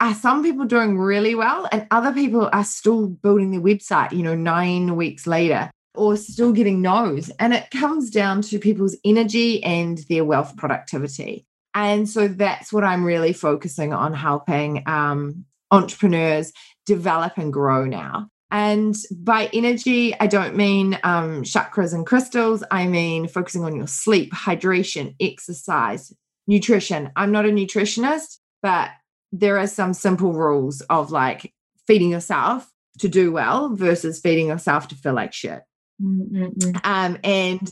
are 0.00 0.14
some 0.14 0.44
people 0.44 0.64
doing 0.64 0.96
really 0.96 1.34
well 1.34 1.68
and 1.72 1.88
other 1.90 2.12
people 2.12 2.48
are 2.52 2.64
still 2.64 3.08
building 3.08 3.50
their 3.50 3.60
website, 3.60 4.12
you 4.12 4.22
know, 4.22 4.36
nine 4.36 4.94
weeks 4.94 5.26
later? 5.26 5.70
Or 5.98 6.16
still 6.16 6.52
getting 6.52 6.80
no's. 6.80 7.30
And 7.38 7.52
it 7.52 7.70
comes 7.70 8.10
down 8.10 8.42
to 8.42 8.58
people's 8.58 8.96
energy 9.04 9.62
and 9.64 9.98
their 10.08 10.24
wealth 10.24 10.56
productivity. 10.56 11.46
And 11.74 12.08
so 12.08 12.28
that's 12.28 12.72
what 12.72 12.84
I'm 12.84 13.04
really 13.04 13.32
focusing 13.32 13.92
on 13.92 14.14
helping 14.14 14.82
um, 14.86 15.44
entrepreneurs 15.70 16.52
develop 16.86 17.36
and 17.36 17.52
grow 17.52 17.84
now. 17.84 18.28
And 18.50 18.96
by 19.14 19.50
energy, 19.52 20.18
I 20.18 20.26
don't 20.26 20.56
mean 20.56 20.98
um, 21.04 21.42
chakras 21.42 21.92
and 21.92 22.06
crystals. 22.06 22.64
I 22.70 22.86
mean 22.86 23.28
focusing 23.28 23.64
on 23.64 23.76
your 23.76 23.86
sleep, 23.86 24.32
hydration, 24.32 25.14
exercise, 25.20 26.12
nutrition. 26.46 27.10
I'm 27.14 27.30
not 27.30 27.44
a 27.44 27.50
nutritionist, 27.50 28.38
but 28.62 28.90
there 29.32 29.58
are 29.58 29.66
some 29.66 29.92
simple 29.92 30.32
rules 30.32 30.80
of 30.82 31.10
like 31.10 31.52
feeding 31.86 32.10
yourself 32.10 32.70
to 33.00 33.08
do 33.08 33.30
well 33.30 33.74
versus 33.74 34.20
feeding 34.20 34.48
yourself 34.48 34.88
to 34.88 34.94
feel 34.94 35.14
like 35.14 35.32
shit. 35.32 35.62
Um, 36.00 37.18
and 37.24 37.70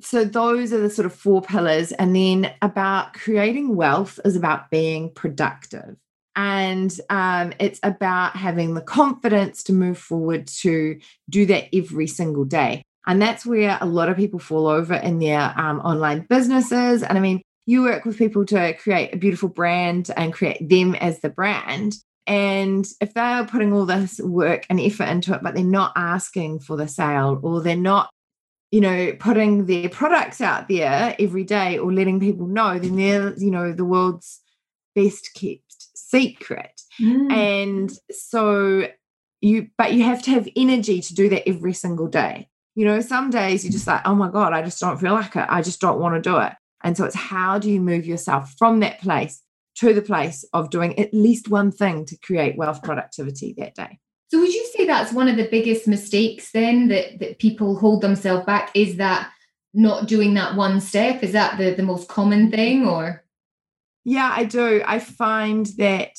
so 0.00 0.24
those 0.24 0.72
are 0.72 0.80
the 0.80 0.90
sort 0.90 1.06
of 1.06 1.14
four 1.14 1.42
pillars. 1.42 1.92
And 1.92 2.14
then 2.14 2.52
about 2.62 3.14
creating 3.14 3.76
wealth 3.76 4.20
is 4.24 4.36
about 4.36 4.70
being 4.70 5.10
productive. 5.12 5.96
And 6.34 6.94
um, 7.08 7.54
it's 7.58 7.80
about 7.82 8.36
having 8.36 8.74
the 8.74 8.82
confidence 8.82 9.62
to 9.64 9.72
move 9.72 9.96
forward 9.96 10.46
to 10.58 11.00
do 11.30 11.46
that 11.46 11.74
every 11.74 12.06
single 12.06 12.44
day. 12.44 12.82
And 13.06 13.22
that's 13.22 13.46
where 13.46 13.78
a 13.80 13.86
lot 13.86 14.08
of 14.08 14.16
people 14.16 14.38
fall 14.38 14.66
over 14.66 14.94
in 14.94 15.18
their 15.18 15.54
um, 15.56 15.80
online 15.80 16.26
businesses. 16.28 17.02
And 17.02 17.16
I 17.16 17.20
mean, 17.20 17.40
you 17.64 17.82
work 17.82 18.04
with 18.04 18.18
people 18.18 18.44
to 18.46 18.74
create 18.74 19.14
a 19.14 19.16
beautiful 19.16 19.48
brand 19.48 20.10
and 20.16 20.32
create 20.32 20.68
them 20.68 20.94
as 20.96 21.20
the 21.20 21.30
brand. 21.30 21.96
And 22.26 22.86
if 23.00 23.14
they 23.14 23.20
are 23.20 23.46
putting 23.46 23.72
all 23.72 23.86
this 23.86 24.18
work 24.18 24.66
and 24.68 24.80
effort 24.80 25.08
into 25.08 25.34
it, 25.34 25.42
but 25.42 25.54
they're 25.54 25.64
not 25.64 25.92
asking 25.94 26.60
for 26.60 26.76
the 26.76 26.88
sale 26.88 27.38
or 27.42 27.60
they're 27.60 27.76
not, 27.76 28.10
you 28.72 28.80
know, 28.80 29.12
putting 29.20 29.66
their 29.66 29.88
products 29.88 30.40
out 30.40 30.68
there 30.68 31.14
every 31.18 31.44
day 31.44 31.78
or 31.78 31.92
letting 31.92 32.18
people 32.18 32.46
know, 32.48 32.78
then 32.78 32.96
they're, 32.96 33.34
you 33.38 33.50
know, 33.50 33.72
the 33.72 33.84
world's 33.84 34.40
best 34.94 35.34
kept 35.34 35.62
secret. 35.94 36.80
Mm. 37.00 37.32
And 37.32 37.92
so 38.10 38.88
you, 39.40 39.68
but 39.78 39.92
you 39.92 40.02
have 40.02 40.22
to 40.22 40.30
have 40.32 40.48
energy 40.56 41.00
to 41.00 41.14
do 41.14 41.28
that 41.28 41.48
every 41.48 41.74
single 41.74 42.08
day. 42.08 42.48
You 42.74 42.86
know, 42.86 43.00
some 43.00 43.30
days 43.30 43.64
you're 43.64 43.72
just 43.72 43.86
like, 43.86 44.02
oh 44.04 44.14
my 44.14 44.30
God, 44.30 44.52
I 44.52 44.62
just 44.62 44.80
don't 44.80 44.98
feel 44.98 45.12
like 45.12 45.36
it. 45.36 45.46
I 45.48 45.62
just 45.62 45.80
don't 45.80 46.00
want 46.00 46.16
to 46.16 46.28
do 46.28 46.38
it. 46.38 46.52
And 46.82 46.96
so 46.96 47.04
it's 47.04 47.14
how 47.14 47.58
do 47.58 47.70
you 47.70 47.80
move 47.80 48.04
yourself 48.04 48.54
from 48.58 48.80
that 48.80 49.00
place 49.00 49.42
to 49.76 49.92
the 49.92 50.02
place 50.02 50.44
of 50.52 50.70
doing 50.70 50.98
at 50.98 51.12
least 51.12 51.48
one 51.48 51.70
thing 51.70 52.04
to 52.06 52.16
create 52.18 52.56
wealth 52.56 52.82
productivity 52.82 53.54
that 53.58 53.74
day. 53.74 53.98
So 54.28 54.40
would 54.40 54.52
you 54.52 54.66
say 54.74 54.86
that's 54.86 55.12
one 55.12 55.28
of 55.28 55.36
the 55.36 55.48
biggest 55.48 55.86
mistakes 55.86 56.50
then 56.50 56.88
that, 56.88 57.20
that 57.20 57.38
people 57.38 57.78
hold 57.78 58.00
themselves 58.00 58.44
back 58.44 58.70
is 58.74 58.96
that 58.96 59.30
not 59.72 60.08
doing 60.08 60.34
that 60.34 60.56
one 60.56 60.80
step? 60.80 61.22
Is 61.22 61.32
that 61.32 61.58
the, 61.58 61.74
the 61.74 61.82
most 61.82 62.08
common 62.08 62.50
thing 62.50 62.86
or? 62.86 63.22
Yeah, 64.04 64.32
I 64.34 64.44
do. 64.44 64.82
I 64.86 64.98
find 64.98 65.66
that 65.76 66.12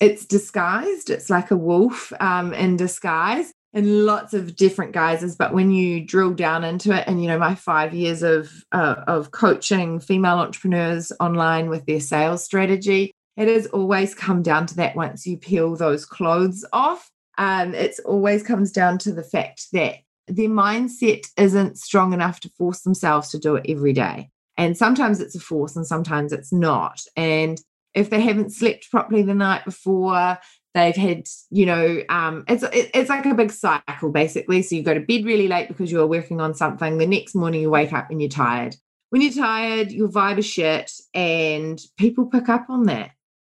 it's 0.00 0.24
disguised. 0.24 1.10
It's 1.10 1.30
like 1.30 1.50
a 1.50 1.56
wolf 1.56 2.12
um, 2.18 2.54
in 2.54 2.76
disguise 2.76 3.52
in 3.74 4.04
lots 4.04 4.34
of 4.34 4.56
different 4.56 4.92
guises 4.92 5.36
but 5.36 5.54
when 5.54 5.70
you 5.70 6.04
drill 6.04 6.32
down 6.32 6.64
into 6.64 6.92
it 6.92 7.04
and 7.06 7.22
you 7.22 7.28
know 7.28 7.38
my 7.38 7.54
five 7.54 7.94
years 7.94 8.22
of 8.22 8.50
uh, 8.72 8.96
of 9.06 9.30
coaching 9.30 10.00
female 10.00 10.38
entrepreneurs 10.38 11.12
online 11.20 11.68
with 11.68 11.84
their 11.86 12.00
sales 12.00 12.44
strategy 12.44 13.12
it 13.36 13.48
has 13.48 13.66
always 13.68 14.14
come 14.14 14.42
down 14.42 14.66
to 14.66 14.74
that 14.76 14.94
once 14.94 15.26
you 15.26 15.36
peel 15.36 15.74
those 15.74 16.04
clothes 16.04 16.64
off 16.72 17.08
um, 17.38 17.74
it's 17.74 17.98
always 18.00 18.42
comes 18.42 18.70
down 18.70 18.98
to 18.98 19.12
the 19.12 19.22
fact 19.22 19.68
that 19.72 19.96
their 20.28 20.48
mindset 20.48 21.26
isn't 21.36 21.78
strong 21.78 22.12
enough 22.12 22.40
to 22.40 22.50
force 22.50 22.82
themselves 22.82 23.30
to 23.30 23.38
do 23.38 23.56
it 23.56 23.66
every 23.68 23.92
day. 23.92 24.30
And 24.56 24.76
sometimes 24.76 25.20
it's 25.20 25.34
a 25.34 25.40
force 25.40 25.76
and 25.76 25.86
sometimes 25.86 26.32
it's 26.32 26.52
not. 26.52 27.00
And 27.16 27.60
if 27.94 28.10
they 28.10 28.20
haven't 28.20 28.52
slept 28.52 28.90
properly 28.90 29.22
the 29.22 29.34
night 29.34 29.64
before 29.64 30.38
they've 30.74 30.96
had 30.96 31.28
you 31.50 31.66
know 31.66 32.02
um, 32.08 32.44
it's 32.48 32.64
it's 32.72 33.10
like 33.10 33.26
a 33.26 33.34
big 33.34 33.52
cycle 33.52 34.10
basically. 34.10 34.62
So 34.62 34.76
you 34.76 34.82
go 34.82 34.94
to 34.94 35.00
bed 35.00 35.24
really 35.24 35.48
late 35.48 35.68
because 35.68 35.92
you're 35.92 36.06
working 36.06 36.40
on 36.40 36.54
something. 36.54 36.98
The 36.98 37.06
next 37.06 37.34
morning 37.34 37.60
you 37.60 37.70
wake 37.70 37.92
up 37.92 38.10
and 38.10 38.20
you're 38.20 38.30
tired. 38.30 38.76
When 39.10 39.22
you're 39.22 39.32
tired 39.32 39.92
your 39.92 40.08
vibe 40.08 40.38
is 40.38 40.46
shit 40.46 40.90
and 41.12 41.78
people 41.98 42.26
pick 42.26 42.48
up 42.48 42.70
on 42.70 42.84
that 42.84 43.10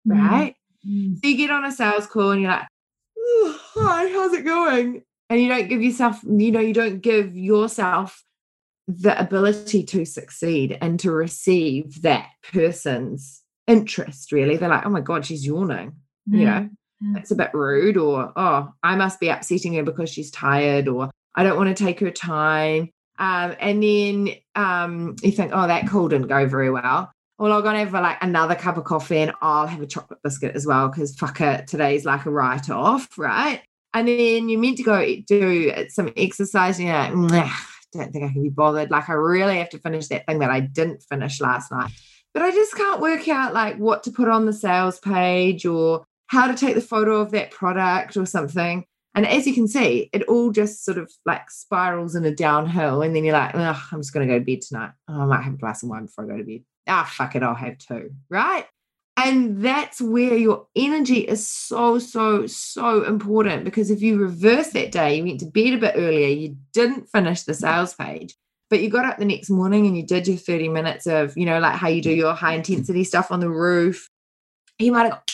mm. 0.07 0.17
right? 0.17 0.55
Mm. 0.89 1.17
so 1.17 1.29
you 1.29 1.37
get 1.37 1.51
on 1.51 1.65
a 1.65 1.73
sales 1.73 2.07
call 2.07 2.31
and 2.31 2.43
you're 2.43 2.51
like 2.51 2.69
oh, 3.19 3.61
hi 3.75 4.09
how's 4.09 4.33
it 4.33 4.45
going? 4.45 5.03
And 5.31 5.43
you 5.43 5.49
don't 5.49 5.69
give 5.69 5.83
yourself 5.83 6.21
you 6.23 6.53
know 6.53 6.61
you 6.61 6.75
don't 6.75 7.01
give 7.01 7.37
yourself 7.37 8.23
the 8.87 9.19
ability 9.21 9.83
to 9.85 10.05
succeed 10.07 10.79
and 10.81 10.99
to 11.01 11.11
receive 11.11 12.03
that 12.03 12.29
person's 12.53 13.43
interest 13.67 14.31
really. 14.31 14.57
They're 14.57 14.69
like 14.69 14.87
oh 14.87 14.91
my 14.91 15.01
god 15.01 15.27
she's 15.27 15.45
yawning 15.45 15.97
mm. 16.31 16.39
you 16.39 16.45
know 16.45 16.71
it's 17.17 17.31
a 17.31 17.37
bit 17.37 17.51
rude 17.53 17.97
or 17.97 18.33
oh 18.37 18.73
i 18.83 18.97
must 18.97 19.21
be 19.21 19.29
upsetting 19.29 19.75
her 19.75 19.83
because 19.83 20.11
she's 20.11 20.31
tired 20.31 20.89
or 20.89 21.11
i 21.35 21.43
don't 21.43 21.57
want 21.57 21.75
to 21.75 21.85
take 21.85 22.01
her 22.01 22.11
time. 22.11 22.91
Um, 23.21 23.57
and 23.59 23.83
then 23.83 24.29
um, 24.55 25.17
you 25.23 25.33
think 25.33 25.51
oh 25.53 25.67
that 25.67 25.89
call 25.89 26.09
didn't 26.09 26.29
go 26.29 26.47
very 26.47 26.71
well. 26.71 27.11
Well 27.39 27.53
i'm 27.53 27.63
gonna 27.63 27.81
have 27.81 27.93
like 27.93 28.19
another 28.23 28.55
cup 28.55 28.77
of 28.77 28.85
coffee 28.85 29.19
and 29.19 29.33
i'll 29.43 29.67
have 29.67 29.81
a 29.81 29.87
chocolate 29.87 30.21
biscuit 30.23 30.55
as 30.55 30.67
well 30.67 30.89
because 30.89 31.17
fuck 31.17 31.41
it 31.41 31.67
today's 31.67 32.05
like 32.05 32.27
a 32.27 32.31
write-off 32.31 33.19
right? 33.19 33.63
And 33.95 34.07
then 34.07 34.49
you're 34.49 34.61
meant 34.61 34.77
to 34.77 34.83
go 34.83 35.17
do 35.27 35.73
some 35.89 36.13
exercise 36.17 36.79
and 36.79 36.89
you're 36.89 37.41
like 37.41 37.51
don't 37.93 38.13
think 38.13 38.25
i 38.25 38.33
can 38.33 38.43
be 38.43 38.51
bothered. 38.51 38.91
Like 38.91 39.09
i 39.09 39.15
really 39.15 39.59
have 39.59 39.71
to 39.71 39.79
finish 39.79 40.09
that 40.09 40.27
thing 40.27 40.41
that 40.41 40.51
i 40.51 40.61
didn't 40.61 41.03
finish 41.03 41.41
last 41.41 41.71
night. 41.71 41.91
But 42.35 42.43
i 42.43 42.51
just 42.51 42.77
can't 42.77 43.01
work 43.01 43.27
out 43.29 43.55
like 43.55 43.77
what 43.77 44.03
to 44.05 44.11
put 44.11 44.29
on 44.29 44.47
the 44.47 44.53
sales 44.53 44.99
page 44.99 45.67
or 45.67 46.05
how 46.29 46.47
to 46.47 46.55
take 46.55 46.75
the 46.75 46.81
photo 46.81 47.21
of 47.21 47.33
that 47.33 47.51
product 47.51 48.17
or 48.17 48.27
something. 48.27 48.85
And 49.15 49.27
as 49.27 49.47
you 49.47 49.55
can 49.55 49.67
see, 49.67 50.11
it 50.13 50.23
all 50.25 50.51
just 50.51 50.85
sort 50.85 50.99
of 50.99 51.11
like 51.27 51.51
spirals 51.51 52.15
in 52.15 52.25
a 52.25 52.35
downhill. 52.35 53.03
And 53.03 53.17
then 53.17 53.25
you're 53.25 53.33
like, 53.33 53.55
oh, 53.55 53.89
I'm 53.91 54.01
just 54.01 54.13
going 54.13 54.29
to 54.29 54.33
go 54.33 54.39
to 54.39 54.45
bed 54.45 54.63
tonight. 54.63 54.93
Oh, 55.09 55.23
I 55.23 55.27
might 55.27 55.43
have 55.43 55.55
a 55.55 55.59
glass 55.59 55.83
of 55.83 55.89
wine 55.89 56.07
before 56.07 56.25
I 56.25 56.29
go 56.29 56.37
to 56.37 56.45
bed. 56.45 56.63
Ah, 56.87 57.11
fuck 57.11 57.35
it, 57.35 57.43
I'll 57.43 57.55
have 57.55 57.79
two. 57.79 58.11
Right. 58.31 58.67
And 59.17 59.65
that's 59.65 60.01
where 60.01 60.37
your 60.37 60.69
energy 60.77 61.19
is 61.19 61.45
so, 61.51 61.99
so, 61.99 62.47
so 62.47 63.03
important 63.03 63.65
because 63.65 63.91
if 63.91 64.01
you 64.01 64.17
reverse 64.17 64.69
that 64.69 64.93
day, 64.93 65.17
you 65.17 65.25
went 65.25 65.41
to 65.41 65.47
bed 65.47 65.75
a 65.75 65.79
bit 65.79 65.95
earlier, 65.97 66.29
you 66.29 66.57
didn't 66.73 67.09
finish 67.09 67.43
the 67.43 67.55
sales 67.55 67.95
page, 67.95 68.37
but 68.71 68.81
you 68.81 68.91
got 68.91 69.07
up 69.07 69.19
the 69.19 69.25
next 69.25 69.51
morning 69.51 69.87
and 69.87 69.97
you 69.97 70.07
did 70.07 70.29
your 70.29 70.37
30 70.37 70.69
minutes 70.69 71.09
of, 71.09 71.37
you 71.37 71.47
know, 71.47 71.59
like 71.59 71.75
how 71.75 71.89
you 71.89 72.01
do 72.01 72.13
your 72.13 72.35
high 72.35 72.55
intensity 72.55 73.03
stuff 73.03 73.33
on 73.33 73.41
the 73.41 73.51
roof. 73.51 74.09
You 74.79 74.93
might 74.93 75.11
have 75.11 75.25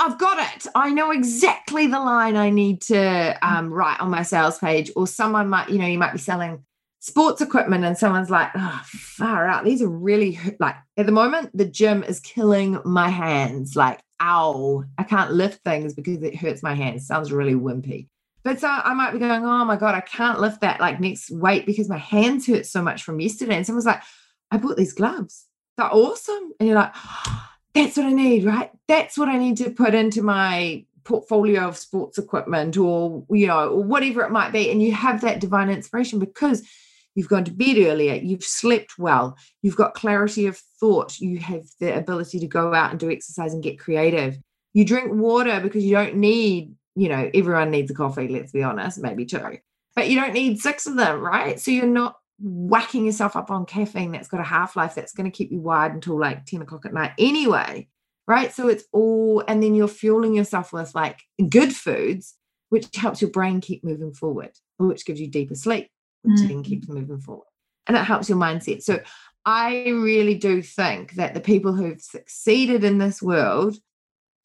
I've 0.00 0.18
got 0.18 0.54
it. 0.54 0.66
I 0.74 0.90
know 0.90 1.12
exactly 1.12 1.86
the 1.86 2.00
line 2.00 2.36
I 2.36 2.50
need 2.50 2.82
to 2.82 3.38
um, 3.42 3.72
write 3.72 4.00
on 4.00 4.10
my 4.10 4.22
sales 4.22 4.58
page. 4.58 4.90
Or 4.96 5.06
someone 5.06 5.48
might, 5.48 5.70
you 5.70 5.78
know, 5.78 5.86
you 5.86 5.98
might 5.98 6.12
be 6.12 6.18
selling 6.18 6.64
sports 7.00 7.40
equipment 7.40 7.84
and 7.84 7.96
someone's 7.98 8.30
like, 8.30 8.50
oh, 8.54 8.80
far 8.86 9.46
out. 9.46 9.64
These 9.64 9.82
are 9.82 9.88
really 9.88 10.38
like 10.58 10.74
at 10.96 11.06
the 11.06 11.12
moment, 11.12 11.56
the 11.56 11.66
gym 11.66 12.02
is 12.02 12.18
killing 12.20 12.80
my 12.84 13.08
hands. 13.08 13.76
Like, 13.76 14.00
ow, 14.20 14.84
I 14.98 15.04
can't 15.04 15.32
lift 15.32 15.62
things 15.64 15.94
because 15.94 16.22
it 16.22 16.36
hurts 16.36 16.62
my 16.62 16.74
hands. 16.74 17.06
Sounds 17.06 17.30
really 17.30 17.54
wimpy. 17.54 18.08
But 18.42 18.60
so 18.60 18.68
I 18.68 18.94
might 18.94 19.12
be 19.12 19.18
going, 19.18 19.44
oh 19.44 19.64
my 19.64 19.76
God, 19.76 19.94
I 19.94 20.00
can't 20.00 20.40
lift 20.40 20.60
that 20.62 20.80
like 20.80 21.00
next 21.00 21.30
weight 21.30 21.66
because 21.66 21.88
my 21.88 21.98
hands 21.98 22.46
hurt 22.46 22.66
so 22.66 22.82
much 22.82 23.02
from 23.02 23.20
yesterday. 23.20 23.56
And 23.56 23.66
someone's 23.66 23.86
like, 23.86 24.02
I 24.50 24.58
bought 24.58 24.76
these 24.76 24.92
gloves. 24.92 25.46
They're 25.76 25.92
awesome. 25.92 26.52
And 26.58 26.68
you're 26.68 26.76
like, 26.76 26.92
oh, 26.94 27.48
that's 27.74 27.96
what 27.96 28.06
I 28.06 28.12
need, 28.12 28.44
right? 28.44 28.70
That's 28.88 29.18
what 29.18 29.28
I 29.28 29.36
need 29.36 29.56
to 29.58 29.70
put 29.70 29.94
into 29.94 30.22
my 30.22 30.84
portfolio 31.02 31.68
of 31.68 31.76
sports 31.76 32.18
equipment 32.18 32.76
or, 32.76 33.24
you 33.30 33.46
know, 33.46 33.74
whatever 33.74 34.22
it 34.22 34.30
might 34.30 34.52
be. 34.52 34.70
And 34.70 34.80
you 34.80 34.92
have 34.92 35.20
that 35.20 35.40
divine 35.40 35.68
inspiration 35.68 36.18
because 36.18 36.66
you've 37.14 37.28
gone 37.28 37.44
to 37.44 37.52
bed 37.52 37.76
earlier, 37.78 38.14
you've 38.14 38.44
slept 38.44 38.98
well, 38.98 39.36
you've 39.62 39.76
got 39.76 39.94
clarity 39.94 40.46
of 40.46 40.56
thought, 40.80 41.20
you 41.20 41.38
have 41.38 41.64
the 41.80 41.96
ability 41.96 42.40
to 42.40 42.46
go 42.46 42.74
out 42.74 42.90
and 42.90 42.98
do 42.98 43.10
exercise 43.10 43.52
and 43.52 43.62
get 43.62 43.78
creative. 43.78 44.38
You 44.72 44.84
drink 44.84 45.12
water 45.12 45.60
because 45.60 45.84
you 45.84 45.94
don't 45.94 46.16
need, 46.16 46.74
you 46.96 47.08
know, 47.08 47.30
everyone 47.34 47.70
needs 47.70 47.90
a 47.90 47.94
coffee, 47.94 48.28
let's 48.28 48.52
be 48.52 48.62
honest, 48.62 49.00
maybe 49.00 49.26
two, 49.26 49.58
but 49.94 50.08
you 50.08 50.20
don't 50.20 50.32
need 50.32 50.58
six 50.58 50.86
of 50.86 50.96
them, 50.96 51.20
right? 51.20 51.60
So 51.60 51.70
you're 51.70 51.86
not 51.86 52.16
whacking 52.44 53.06
yourself 53.06 53.36
up 53.36 53.50
on 53.50 53.64
caffeine 53.64 54.12
that's 54.12 54.28
got 54.28 54.40
a 54.40 54.44
half 54.44 54.76
life 54.76 54.94
that's 54.94 55.14
going 55.14 55.30
to 55.30 55.36
keep 55.36 55.50
you 55.50 55.60
wired 55.60 55.94
until 55.94 56.18
like 56.18 56.44
10 56.44 56.60
o'clock 56.60 56.84
at 56.84 56.92
night 56.92 57.12
anyway. 57.18 57.88
Right. 58.26 58.52
So 58.52 58.68
it's 58.68 58.84
all, 58.92 59.42
and 59.48 59.62
then 59.62 59.74
you're 59.74 59.88
fueling 59.88 60.34
yourself 60.34 60.72
with 60.72 60.94
like 60.94 61.22
good 61.48 61.74
foods, 61.74 62.34
which 62.68 62.94
helps 62.94 63.22
your 63.22 63.30
brain 63.30 63.60
keep 63.60 63.82
moving 63.82 64.12
forward, 64.12 64.50
which 64.78 65.06
gives 65.06 65.20
you 65.20 65.28
deeper 65.28 65.54
sleep, 65.54 65.88
which 66.22 66.40
mm. 66.40 66.48
then 66.48 66.62
keeps 66.62 66.88
moving 66.88 67.20
forward. 67.20 67.46
And 67.86 67.96
it 67.96 68.04
helps 68.04 68.28
your 68.28 68.38
mindset. 68.38 68.82
So 68.82 69.00
I 69.46 69.88
really 69.88 70.34
do 70.34 70.62
think 70.62 71.14
that 71.14 71.34
the 71.34 71.40
people 71.40 71.74
who've 71.74 72.00
succeeded 72.00 72.84
in 72.84 72.98
this 72.98 73.22
world 73.22 73.76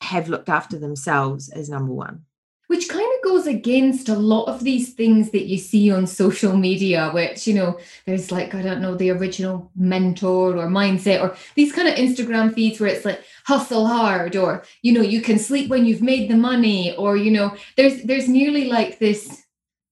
have 0.01 0.29
looked 0.29 0.49
after 0.49 0.79
themselves 0.79 1.49
as 1.49 1.69
number 1.69 1.93
one 1.93 2.23
which 2.69 2.87
kind 2.87 3.08
goes 3.23 3.47
against 3.47 4.09
a 4.09 4.15
lot 4.15 4.45
of 4.45 4.63
these 4.63 4.93
things 4.93 5.31
that 5.31 5.45
you 5.45 5.57
see 5.57 5.91
on 5.91 6.07
social 6.07 6.55
media, 6.55 7.09
which, 7.11 7.47
you 7.47 7.53
know, 7.53 7.79
there's 8.05 8.31
like, 8.31 8.53
I 8.53 8.61
don't 8.61 8.81
know, 8.81 8.95
the 8.95 9.11
original 9.11 9.71
mentor 9.75 10.57
or 10.57 10.67
mindset 10.67 11.21
or 11.21 11.35
these 11.55 11.71
kind 11.71 11.87
of 11.87 11.95
Instagram 11.95 12.53
feeds 12.53 12.79
where 12.79 12.89
it's 12.89 13.05
like 13.05 13.23
hustle 13.45 13.87
hard 13.87 14.35
or, 14.35 14.63
you 14.81 14.93
know, 14.93 15.01
you 15.01 15.21
can 15.21 15.39
sleep 15.39 15.69
when 15.69 15.85
you've 15.85 16.01
made 16.01 16.29
the 16.29 16.37
money 16.37 16.95
or, 16.95 17.17
you 17.17 17.31
know, 17.31 17.55
there's 17.77 18.03
there's 18.03 18.27
nearly 18.27 18.65
like 18.65 18.99
this 18.99 19.43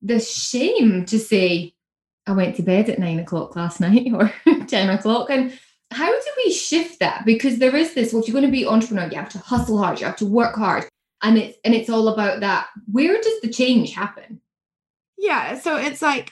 this 0.02 0.34
shame 0.34 1.06
to 1.06 1.20
say, 1.20 1.74
I 2.26 2.34
went 2.34 2.56
to 2.58 2.64
bed 2.64 2.90
at 2.90 3.00
nine 3.00 3.20
o'clock 3.20 3.56
last 3.56 3.80
night 3.82 4.12
or 4.14 4.34
10 4.68 4.90
o'clock. 4.90 5.30
And 5.30 5.58
how 5.92 6.12
do 6.12 6.32
we 6.46 6.52
shift 6.52 7.00
that? 7.00 7.26
Because 7.26 7.60
there 7.60 7.76
is 7.76 7.94
this, 7.94 8.12
well, 8.12 8.22
if 8.22 8.28
you're 8.28 8.40
going 8.40 8.46
to 8.46 8.52
be 8.52 8.66
entrepreneur, 8.66 9.08
you 9.10 9.18
have 9.18 9.30
to 9.30 9.40
hustle 9.40 9.78
hard, 9.78 10.00
you 10.00 10.06
have 10.06 10.18
to 10.18 10.26
work 10.26 10.56
hard 10.56 10.88
and 11.22 11.38
it's 11.38 11.58
and 11.64 11.74
it's 11.74 11.90
all 11.90 12.08
about 12.08 12.42
that 12.42 12.68
where 12.92 13.20
does 13.22 13.42
the 13.42 13.50
change 13.50 13.94
happen? 13.94 14.42
Yeah 15.18 15.58
so 15.60 15.78
it's 15.78 16.02
like 16.02 16.32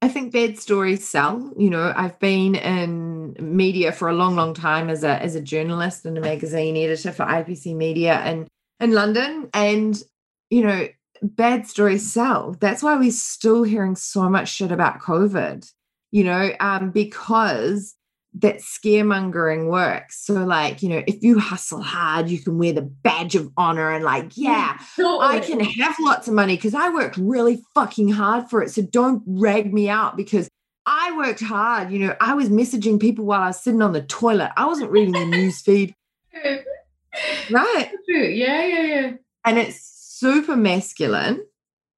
i 0.00 0.08
think 0.08 0.32
bad 0.32 0.56
stories 0.58 1.08
sell 1.08 1.52
you 1.56 1.68
know 1.70 1.92
i've 1.96 2.18
been 2.20 2.54
in 2.54 3.34
media 3.40 3.90
for 3.90 4.08
a 4.08 4.12
long 4.12 4.36
long 4.36 4.54
time 4.54 4.90
as 4.90 5.02
a 5.02 5.20
as 5.20 5.34
a 5.34 5.40
journalist 5.40 6.04
and 6.04 6.16
a 6.16 6.20
magazine 6.20 6.76
editor 6.76 7.10
for 7.10 7.24
ipc 7.24 7.74
media 7.74 8.14
and 8.18 8.46
in 8.80 8.92
london. 8.92 9.48
And 9.54 10.00
you 10.50 10.62
know 10.62 10.88
bad 11.22 11.66
stories 11.66 12.12
sell. 12.12 12.56
That's 12.60 12.82
why 12.82 12.96
we're 12.96 13.10
still 13.10 13.62
hearing 13.62 13.96
so 13.96 14.28
much 14.28 14.48
shit 14.48 14.72
about 14.72 15.00
COVID, 15.00 15.70
you 16.10 16.24
know, 16.24 16.52
um, 16.60 16.90
because 16.90 17.94
that 18.34 18.58
scaremongering 18.58 19.68
works. 19.70 20.24
So, 20.24 20.44
like, 20.44 20.82
you 20.82 20.88
know, 20.88 21.02
if 21.06 21.22
you 21.22 21.38
hustle 21.38 21.82
hard, 21.82 22.28
you 22.28 22.38
can 22.38 22.58
wear 22.58 22.72
the 22.72 22.82
badge 22.82 23.34
of 23.34 23.50
honor 23.56 23.90
and, 23.90 24.04
like, 24.04 24.36
yeah, 24.36 24.78
totally. 24.96 25.36
I 25.36 25.40
can 25.40 25.60
have 25.60 25.96
lots 26.00 26.28
of 26.28 26.34
money 26.34 26.56
because 26.56 26.74
I 26.74 26.90
worked 26.90 27.16
really 27.16 27.62
fucking 27.74 28.10
hard 28.10 28.48
for 28.50 28.62
it. 28.62 28.70
So, 28.70 28.82
don't 28.82 29.22
rag 29.26 29.72
me 29.72 29.88
out 29.88 30.16
because 30.16 30.48
I 30.86 31.14
worked 31.16 31.40
hard. 31.40 31.90
You 31.90 31.98
know, 31.98 32.16
I 32.20 32.34
was 32.34 32.48
messaging 32.48 33.00
people 33.00 33.24
while 33.24 33.42
I 33.42 33.48
was 33.48 33.60
sitting 33.60 33.82
on 33.82 33.92
the 33.92 34.02
toilet, 34.02 34.52
I 34.56 34.66
wasn't 34.66 34.90
reading 34.90 35.12
the 35.12 35.26
news 35.36 35.60
feed. 35.60 35.94
right. 37.50 37.90
Yeah, 38.08 38.64
yeah, 38.64 38.82
yeah. 38.82 39.12
And 39.44 39.58
it's 39.58 39.80
super 39.80 40.56
masculine. 40.56 41.44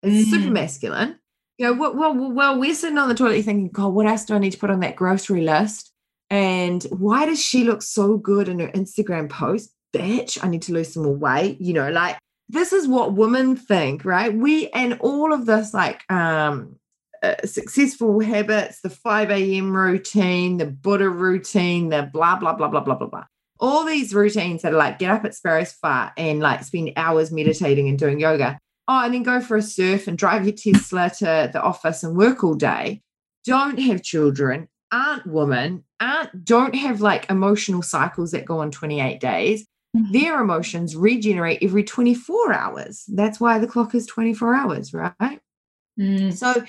It's 0.02 0.28
mm. 0.28 0.30
super 0.30 0.50
masculine. 0.50 1.18
You 1.58 1.66
know, 1.66 1.72
well, 1.74 1.94
well, 1.94 2.32
well, 2.32 2.58
we're 2.58 2.74
sitting 2.74 2.98
on 2.98 3.08
the 3.08 3.14
toilet 3.14 3.44
thinking, 3.44 3.68
God, 3.68 3.88
what 3.88 4.06
else 4.06 4.24
do 4.24 4.34
I 4.34 4.38
need 4.38 4.52
to 4.52 4.58
put 4.58 4.70
on 4.70 4.80
that 4.80 4.96
grocery 4.96 5.42
list? 5.42 5.89
And 6.30 6.82
why 6.84 7.26
does 7.26 7.42
she 7.42 7.64
look 7.64 7.82
so 7.82 8.16
good 8.16 8.48
in 8.48 8.60
her 8.60 8.68
Instagram 8.68 9.28
post? 9.28 9.74
Bitch, 9.92 10.42
I 10.42 10.48
need 10.48 10.62
to 10.62 10.72
lose 10.72 10.94
some 10.94 11.02
more 11.02 11.14
weight. 11.14 11.60
You 11.60 11.72
know, 11.72 11.90
like 11.90 12.16
this 12.48 12.72
is 12.72 12.86
what 12.86 13.14
women 13.14 13.56
think, 13.56 14.04
right? 14.04 14.32
We 14.32 14.68
and 14.70 14.98
all 15.00 15.32
of 15.32 15.46
this, 15.46 15.74
like 15.74 16.10
um 16.10 16.76
uh, 17.22 17.34
successful 17.44 18.20
habits, 18.20 18.80
the 18.80 18.88
5 18.88 19.30
a.m. 19.30 19.76
routine, 19.76 20.56
the 20.56 20.66
Buddha 20.66 21.10
routine, 21.10 21.90
the 21.90 22.08
blah, 22.10 22.36
blah, 22.36 22.54
blah, 22.54 22.68
blah, 22.68 22.80
blah, 22.80 22.94
blah, 22.94 23.08
blah. 23.08 23.24
All 23.58 23.84
these 23.84 24.14
routines 24.14 24.62
that 24.62 24.72
are 24.72 24.78
like 24.78 24.98
get 24.98 25.10
up 25.10 25.24
at 25.26 25.34
Sparrow's 25.34 25.72
Fart 25.72 26.14
and 26.16 26.40
like 26.40 26.64
spend 26.64 26.92
hours 26.96 27.30
meditating 27.30 27.88
and 27.88 27.98
doing 27.98 28.20
yoga. 28.20 28.58
Oh, 28.88 29.04
and 29.04 29.12
then 29.12 29.22
go 29.22 29.40
for 29.40 29.58
a 29.58 29.62
surf 29.62 30.08
and 30.08 30.16
drive 30.16 30.44
your 30.44 30.54
Tesla 30.54 31.10
to 31.18 31.50
the 31.52 31.60
office 31.60 32.02
and 32.02 32.16
work 32.16 32.42
all 32.42 32.54
day. 32.54 33.02
Don't 33.44 33.78
have 33.78 34.02
children, 34.02 34.68
aren't 34.92 35.26
women, 35.26 35.84
aren't 36.00 36.44
don't 36.44 36.74
have 36.74 37.00
like 37.00 37.30
emotional 37.30 37.82
cycles 37.82 38.32
that 38.32 38.44
go 38.44 38.60
on 38.60 38.70
28 38.70 39.20
days. 39.20 39.66
Mm-hmm. 39.96 40.12
Their 40.12 40.40
emotions 40.40 40.94
regenerate 40.94 41.62
every 41.62 41.82
24 41.82 42.52
hours. 42.52 43.04
That's 43.08 43.40
why 43.40 43.58
the 43.58 43.66
clock 43.66 43.94
is 43.94 44.06
24 44.06 44.54
hours, 44.54 44.92
right? 44.92 45.40
Mm. 45.98 46.32
So 46.32 46.64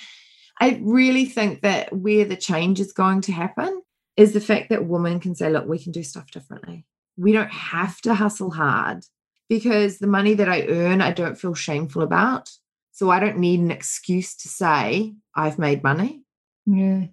I 0.60 0.80
really 0.84 1.26
think 1.26 1.62
that 1.62 1.96
where 1.96 2.26
the 2.26 2.36
change 2.36 2.80
is 2.80 2.94
going 2.94 3.22
to 3.22 3.32
happen 3.32 3.82
is 4.18 4.34
the 4.34 4.42
fact 4.42 4.70
that 4.70 4.86
women 4.86 5.20
can 5.20 5.36
say, 5.36 5.50
look, 5.50 5.68
we 5.68 5.80
can 5.80 5.92
do 5.92 6.04
stuff 6.04 6.32
differently. 6.32 6.86
We 7.18 7.32
don't 7.32 7.52
have 7.52 8.02
to 8.02 8.14
hustle 8.14 8.52
hard 8.52 9.04
because 9.50 10.00
the 10.00 10.08
money 10.08 10.34
that 10.34 10.50
I 10.50 10.66
earn, 10.68 11.02
I 11.02 11.12
don't 11.12 11.38
feel 11.38 11.54
shameful 11.54 12.02
about. 12.02 12.50
So 12.92 13.10
I 13.10 13.20
don't 13.20 13.38
need 13.38 13.60
an 13.60 13.72
excuse 13.72 14.36
to 14.38 14.50
say 14.50 15.14
I've 15.36 15.60
made 15.60 15.84
money. 15.84 16.24
Yeah. 16.66 17.06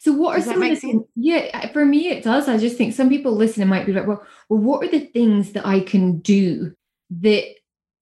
So 0.00 0.12
what 0.12 0.36
does 0.36 0.46
are 0.46 0.52
some 0.52 0.62
of 0.62 0.68
the 0.68 0.76
things? 0.76 1.02
Yeah, 1.14 1.72
for 1.72 1.84
me 1.84 2.08
it 2.08 2.24
does. 2.24 2.48
I 2.48 2.58
just 2.58 2.76
think 2.76 2.94
some 2.94 3.08
people 3.08 3.32
listening 3.32 3.68
might 3.68 3.86
be 3.86 3.92
like, 3.92 4.06
well, 4.06 4.24
well, 4.48 4.60
what 4.60 4.84
are 4.84 4.90
the 4.90 5.06
things 5.06 5.52
that 5.52 5.66
I 5.66 5.80
can 5.80 6.20
do 6.20 6.74
that 7.10 7.44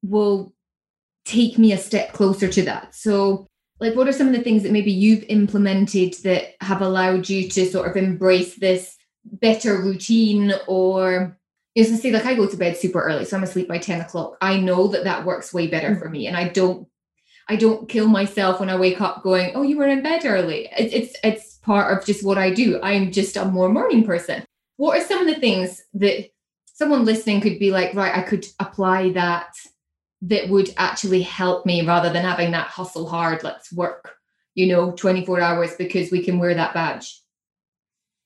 will 0.02 0.52
take 1.24 1.58
me 1.58 1.72
a 1.72 1.78
step 1.78 2.12
closer 2.12 2.48
to 2.48 2.62
that? 2.62 2.94
So 2.94 3.46
like 3.80 3.94
what 3.96 4.08
are 4.08 4.12
some 4.12 4.28
of 4.28 4.34
the 4.34 4.42
things 4.42 4.62
that 4.62 4.72
maybe 4.72 4.92
you've 4.92 5.24
implemented 5.24 6.14
that 6.24 6.54
have 6.60 6.80
allowed 6.80 7.28
you 7.28 7.48
to 7.50 7.66
sort 7.66 7.90
of 7.90 7.96
embrace 7.96 8.54
this 8.56 8.96
better 9.24 9.80
routine 9.80 10.52
or 10.66 11.38
is 11.74 11.88
to 11.88 11.96
say 11.96 12.12
like 12.12 12.24
I 12.24 12.34
go 12.34 12.46
to 12.46 12.56
bed 12.56 12.76
super 12.76 13.02
early, 13.02 13.24
so 13.24 13.36
I'm 13.36 13.42
asleep 13.42 13.66
by 13.66 13.78
10 13.78 14.00
o'clock. 14.02 14.36
I 14.40 14.58
know 14.58 14.86
that 14.88 15.04
that 15.04 15.24
works 15.24 15.52
way 15.52 15.66
better 15.66 15.96
for 15.96 16.08
me. 16.08 16.26
And 16.26 16.36
I 16.36 16.48
don't, 16.48 16.86
I 17.48 17.56
don't 17.56 17.88
kill 17.88 18.06
myself 18.06 18.60
when 18.60 18.70
I 18.70 18.76
wake 18.76 19.00
up 19.00 19.22
going, 19.22 19.52
oh, 19.54 19.62
you 19.62 19.76
were 19.76 19.88
in 19.88 20.02
bed 20.02 20.24
early. 20.24 20.68
It's, 20.78 20.94
it's, 20.94 21.16
it's 21.24 21.53
part 21.64 21.96
of 21.96 22.06
just 22.06 22.24
what 22.24 22.38
I 22.38 22.50
do. 22.50 22.80
I'm 22.82 23.10
just 23.10 23.36
a 23.36 23.44
more 23.44 23.68
morning 23.68 24.04
person. 24.04 24.44
What 24.76 25.00
are 25.00 25.04
some 25.04 25.26
of 25.26 25.34
the 25.34 25.40
things 25.40 25.82
that 25.94 26.28
someone 26.66 27.04
listening 27.04 27.40
could 27.40 27.58
be 27.58 27.70
like, 27.70 27.94
right, 27.94 28.16
I 28.16 28.22
could 28.22 28.46
apply 28.60 29.10
that 29.12 29.54
that 30.22 30.48
would 30.48 30.72
actually 30.76 31.22
help 31.22 31.66
me 31.66 31.86
rather 31.86 32.12
than 32.12 32.24
having 32.24 32.50
that 32.52 32.68
hustle 32.68 33.08
hard, 33.08 33.42
let's 33.42 33.72
work, 33.72 34.14
you 34.54 34.66
know, 34.66 34.92
24 34.92 35.40
hours 35.40 35.74
because 35.76 36.10
we 36.10 36.22
can 36.22 36.38
wear 36.38 36.54
that 36.54 36.74
badge? 36.74 37.20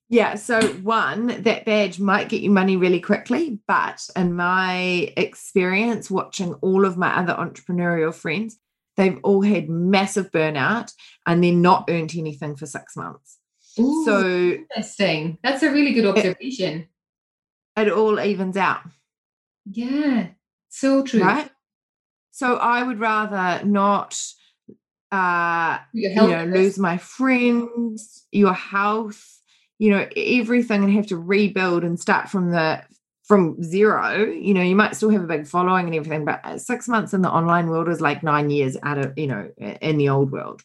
Yeah. 0.08 0.36
So, 0.36 0.60
one, 0.82 1.42
that 1.42 1.66
badge 1.66 2.00
might 2.00 2.30
get 2.30 2.40
you 2.40 2.50
money 2.50 2.76
really 2.76 3.00
quickly. 3.00 3.58
But 3.68 4.08
in 4.16 4.34
my 4.34 5.12
experience, 5.16 6.10
watching 6.10 6.54
all 6.54 6.86
of 6.86 6.96
my 6.96 7.14
other 7.14 7.34
entrepreneurial 7.34 8.14
friends, 8.14 8.58
they've 8.96 9.18
all 9.22 9.42
had 9.42 9.68
massive 9.68 10.30
burnout 10.30 10.92
and 11.28 11.44
then 11.44 11.62
not 11.62 11.84
earned 11.88 12.14
anything 12.16 12.56
for 12.56 12.66
six 12.66 12.96
months. 12.96 13.38
Ooh, 13.78 14.04
so, 14.04 14.26
interesting. 14.26 15.38
That's 15.44 15.62
a 15.62 15.70
really 15.70 15.92
good 15.92 16.06
observation. 16.06 16.88
It, 17.76 17.86
it 17.86 17.92
all 17.92 18.18
evens 18.18 18.56
out. 18.56 18.80
Yeah. 19.70 20.28
So 20.70 21.04
true. 21.04 21.22
Right. 21.22 21.50
So 22.32 22.56
I 22.56 22.82
would 22.82 22.98
rather 22.98 23.64
not 23.64 24.20
uh 25.10 25.78
you 25.94 26.14
know 26.14 26.44
lose 26.44 26.78
my 26.78 26.98
friends, 26.98 28.26
your 28.30 28.52
health, 28.52 29.40
you 29.78 29.90
know, 29.90 30.06
everything 30.16 30.82
and 30.82 30.92
have 30.92 31.06
to 31.06 31.16
rebuild 31.16 31.84
and 31.84 32.00
start 32.00 32.28
from 32.28 32.50
the 32.50 32.82
from 33.24 33.62
zero, 33.62 34.24
you 34.24 34.54
know, 34.54 34.62
you 34.62 34.74
might 34.74 34.96
still 34.96 35.10
have 35.10 35.22
a 35.22 35.26
big 35.26 35.46
following 35.46 35.86
and 35.86 35.94
everything, 35.94 36.24
but 36.24 36.40
uh, 36.44 36.56
six 36.56 36.88
months 36.88 37.12
in 37.12 37.20
the 37.20 37.30
online 37.30 37.68
world 37.68 37.88
is 37.90 38.00
like 38.00 38.22
nine 38.22 38.48
years 38.48 38.74
out 38.82 38.96
of, 38.96 39.12
you 39.18 39.26
know, 39.26 39.50
in 39.58 39.98
the 39.98 40.08
old 40.08 40.32
world. 40.32 40.62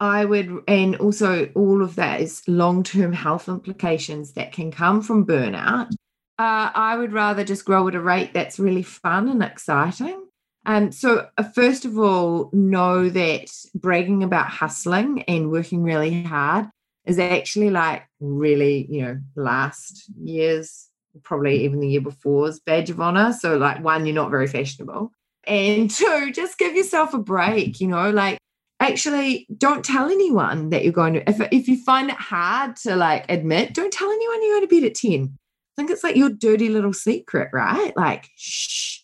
I 0.00 0.24
would, 0.24 0.62
and 0.66 0.96
also 0.96 1.50
all 1.54 1.82
of 1.82 1.96
that 1.96 2.20
is 2.20 2.42
long 2.46 2.82
term 2.82 3.12
health 3.12 3.48
implications 3.48 4.32
that 4.32 4.52
can 4.52 4.70
come 4.70 5.02
from 5.02 5.26
burnout. 5.26 5.92
Uh, 6.38 6.70
I 6.74 6.96
would 6.96 7.12
rather 7.12 7.44
just 7.44 7.64
grow 7.64 7.86
at 7.88 7.94
a 7.94 8.00
rate 8.00 8.34
that's 8.34 8.58
really 8.58 8.82
fun 8.82 9.28
and 9.28 9.42
exciting 9.42 10.24
um, 10.66 10.92
so, 10.92 11.28
uh, 11.36 11.42
first 11.42 11.84
of 11.84 11.98
all, 11.98 12.50
know 12.52 13.08
that 13.10 13.50
bragging 13.74 14.22
about 14.22 14.48
hustling 14.48 15.22
and 15.24 15.50
working 15.50 15.82
really 15.82 16.22
hard 16.22 16.66
is 17.04 17.18
actually 17.18 17.70
like 17.70 18.04
really, 18.20 18.86
you 18.88 19.02
know, 19.02 19.20
last 19.36 20.10
year's, 20.18 20.88
probably 21.22 21.64
even 21.64 21.80
the 21.80 21.88
year 21.88 22.00
before's 22.00 22.60
badge 22.60 22.88
of 22.88 23.00
honor. 23.00 23.32
So, 23.34 23.56
like, 23.58 23.84
one, 23.84 24.06
you're 24.06 24.14
not 24.14 24.30
very 24.30 24.46
fashionable. 24.46 25.12
And 25.46 25.90
two, 25.90 26.32
just 26.32 26.58
give 26.58 26.74
yourself 26.74 27.12
a 27.12 27.18
break, 27.18 27.80
you 27.80 27.88
know, 27.88 28.10
like, 28.10 28.38
actually 28.80 29.46
don't 29.56 29.84
tell 29.84 30.10
anyone 30.10 30.70
that 30.70 30.84
you're 30.84 30.92
going 30.92 31.14
to 31.14 31.30
if, 31.30 31.40
if 31.52 31.68
you 31.68 31.82
find 31.84 32.10
it 32.10 32.16
hard 32.16 32.76
to 32.76 32.96
like 32.96 33.24
admit 33.30 33.72
don't 33.72 33.92
tell 33.92 34.10
anyone 34.10 34.42
you're 34.42 34.56
going 34.56 34.68
to 34.68 34.80
bed 34.80 34.86
at 34.86 34.94
10 34.94 35.22
i 35.22 35.74
think 35.76 35.90
it's 35.90 36.04
like 36.04 36.16
your 36.16 36.30
dirty 36.30 36.68
little 36.68 36.92
secret 36.92 37.48
right 37.52 37.96
like 37.96 38.28
shh 38.36 38.94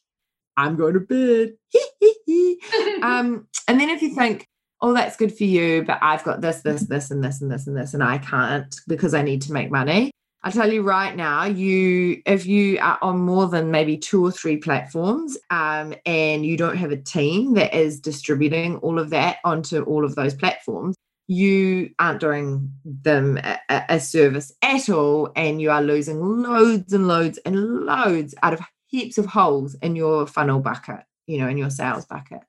I'm 0.60 0.76
going 0.76 0.94
to 0.94 1.00
bed. 1.00 1.52
um, 3.02 3.48
and 3.66 3.80
then 3.80 3.88
if 3.88 4.02
you 4.02 4.14
think, 4.14 4.46
oh, 4.82 4.92
that's 4.92 5.16
good 5.16 5.36
for 5.36 5.44
you, 5.44 5.84
but 5.84 5.98
I've 6.02 6.24
got 6.24 6.40
this, 6.40 6.60
this, 6.60 6.82
this, 6.82 7.10
and 7.10 7.24
this, 7.24 7.40
and 7.40 7.50
this, 7.50 7.66
and 7.66 7.76
this, 7.76 7.94
and 7.94 8.02
I 8.02 8.18
can't 8.18 8.74
because 8.86 9.14
I 9.14 9.22
need 9.22 9.42
to 9.42 9.52
make 9.52 9.70
money. 9.70 10.10
I 10.42 10.50
tell 10.50 10.72
you 10.72 10.82
right 10.82 11.14
now, 11.14 11.44
you 11.44 12.22
if 12.24 12.46
you 12.46 12.78
are 12.80 12.98
on 13.02 13.18
more 13.18 13.46
than 13.48 13.70
maybe 13.70 13.98
two 13.98 14.24
or 14.24 14.32
three 14.32 14.56
platforms, 14.56 15.36
um, 15.50 15.94
and 16.06 16.46
you 16.46 16.56
don't 16.56 16.78
have 16.78 16.92
a 16.92 16.96
team 16.96 17.54
that 17.54 17.74
is 17.74 18.00
distributing 18.00 18.76
all 18.78 18.98
of 18.98 19.10
that 19.10 19.38
onto 19.44 19.82
all 19.82 20.02
of 20.04 20.14
those 20.14 20.34
platforms, 20.34 20.96
you 21.28 21.90
aren't 21.98 22.20
doing 22.20 22.72
them 22.84 23.38
a, 23.38 23.58
a 23.90 24.00
service 24.00 24.52
at 24.62 24.88
all, 24.88 25.30
and 25.36 25.60
you 25.60 25.70
are 25.70 25.82
losing 25.82 26.20
loads 26.20 26.94
and 26.94 27.06
loads 27.06 27.38
and 27.44 27.84
loads 27.84 28.34
out 28.42 28.54
of 28.54 28.60
heaps 28.86 29.18
of 29.18 29.26
holes 29.26 29.76
in 29.82 29.94
your 29.94 30.26
funnel 30.26 30.60
bucket, 30.60 31.00
you 31.26 31.38
know, 31.38 31.48
in 31.48 31.58
your 31.58 31.70
sales 31.70 32.06
bucket. 32.06 32.40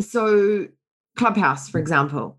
So, 0.00 0.68
Clubhouse, 1.16 1.68
for 1.68 1.78
example, 1.80 2.37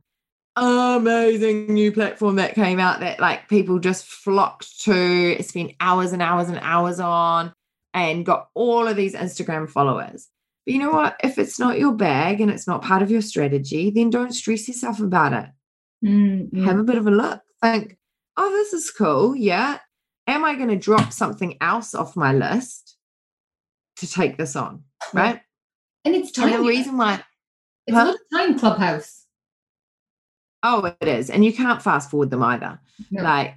amazing 0.59 1.73
new 1.73 1.91
platform 1.91 2.35
that 2.35 2.55
came 2.55 2.79
out 2.79 2.99
that 2.99 3.19
like 3.19 3.47
people 3.49 3.79
just 3.79 4.05
flocked 4.05 4.81
to, 4.81 5.41
spent 5.43 5.73
hours 5.79 6.13
and 6.13 6.21
hours 6.21 6.49
and 6.49 6.59
hours 6.61 6.99
on, 6.99 7.53
and 7.93 8.25
got 8.25 8.49
all 8.53 8.87
of 8.87 8.95
these 8.95 9.15
Instagram 9.15 9.69
followers. 9.69 10.27
But 10.65 10.73
you 10.73 10.79
know 10.79 10.91
what? 10.91 11.19
If 11.23 11.37
it's 11.37 11.59
not 11.59 11.79
your 11.79 11.93
bag 11.93 12.41
and 12.41 12.51
it's 12.51 12.67
not 12.67 12.81
part 12.81 13.01
of 13.01 13.11
your 13.11 13.21
strategy, 13.21 13.89
then 13.89 14.09
don't 14.09 14.33
stress 14.33 14.67
yourself 14.67 14.99
about 14.99 15.33
it. 15.33 15.49
Mm-hmm. 16.05 16.65
Have 16.65 16.79
a 16.79 16.83
bit 16.83 16.97
of 16.97 17.07
a 17.07 17.11
look. 17.11 17.41
Think, 17.61 17.97
oh, 18.37 18.51
this 18.51 18.73
is 18.73 18.91
cool. 18.91 19.35
Yeah. 19.35 19.79
Am 20.27 20.45
I 20.45 20.55
going 20.55 20.69
to 20.69 20.75
drop 20.75 21.11
something 21.11 21.57
else 21.59 21.95
off 21.95 22.15
my 22.15 22.33
list? 22.33 22.89
to 23.99 24.09
take 24.09 24.37
this 24.37 24.55
on, 24.55 24.83
right? 25.13 25.41
And 26.05 26.15
it's 26.15 26.31
time. 26.31 26.53
And 26.53 26.63
the 26.63 26.67
reason 26.67 26.97
why 26.97 27.23
it's 27.85 27.95
huh? 27.95 28.05
not 28.05 28.15
a 28.15 28.35
time 28.35 28.59
clubhouse. 28.59 29.18
Oh, 30.63 30.85
it 30.85 31.07
is. 31.07 31.29
And 31.29 31.45
you 31.45 31.53
can't 31.53 31.81
fast 31.81 32.09
forward 32.11 32.29
them 32.31 32.43
either. 32.43 32.79
No. 33.11 33.23
Like 33.23 33.55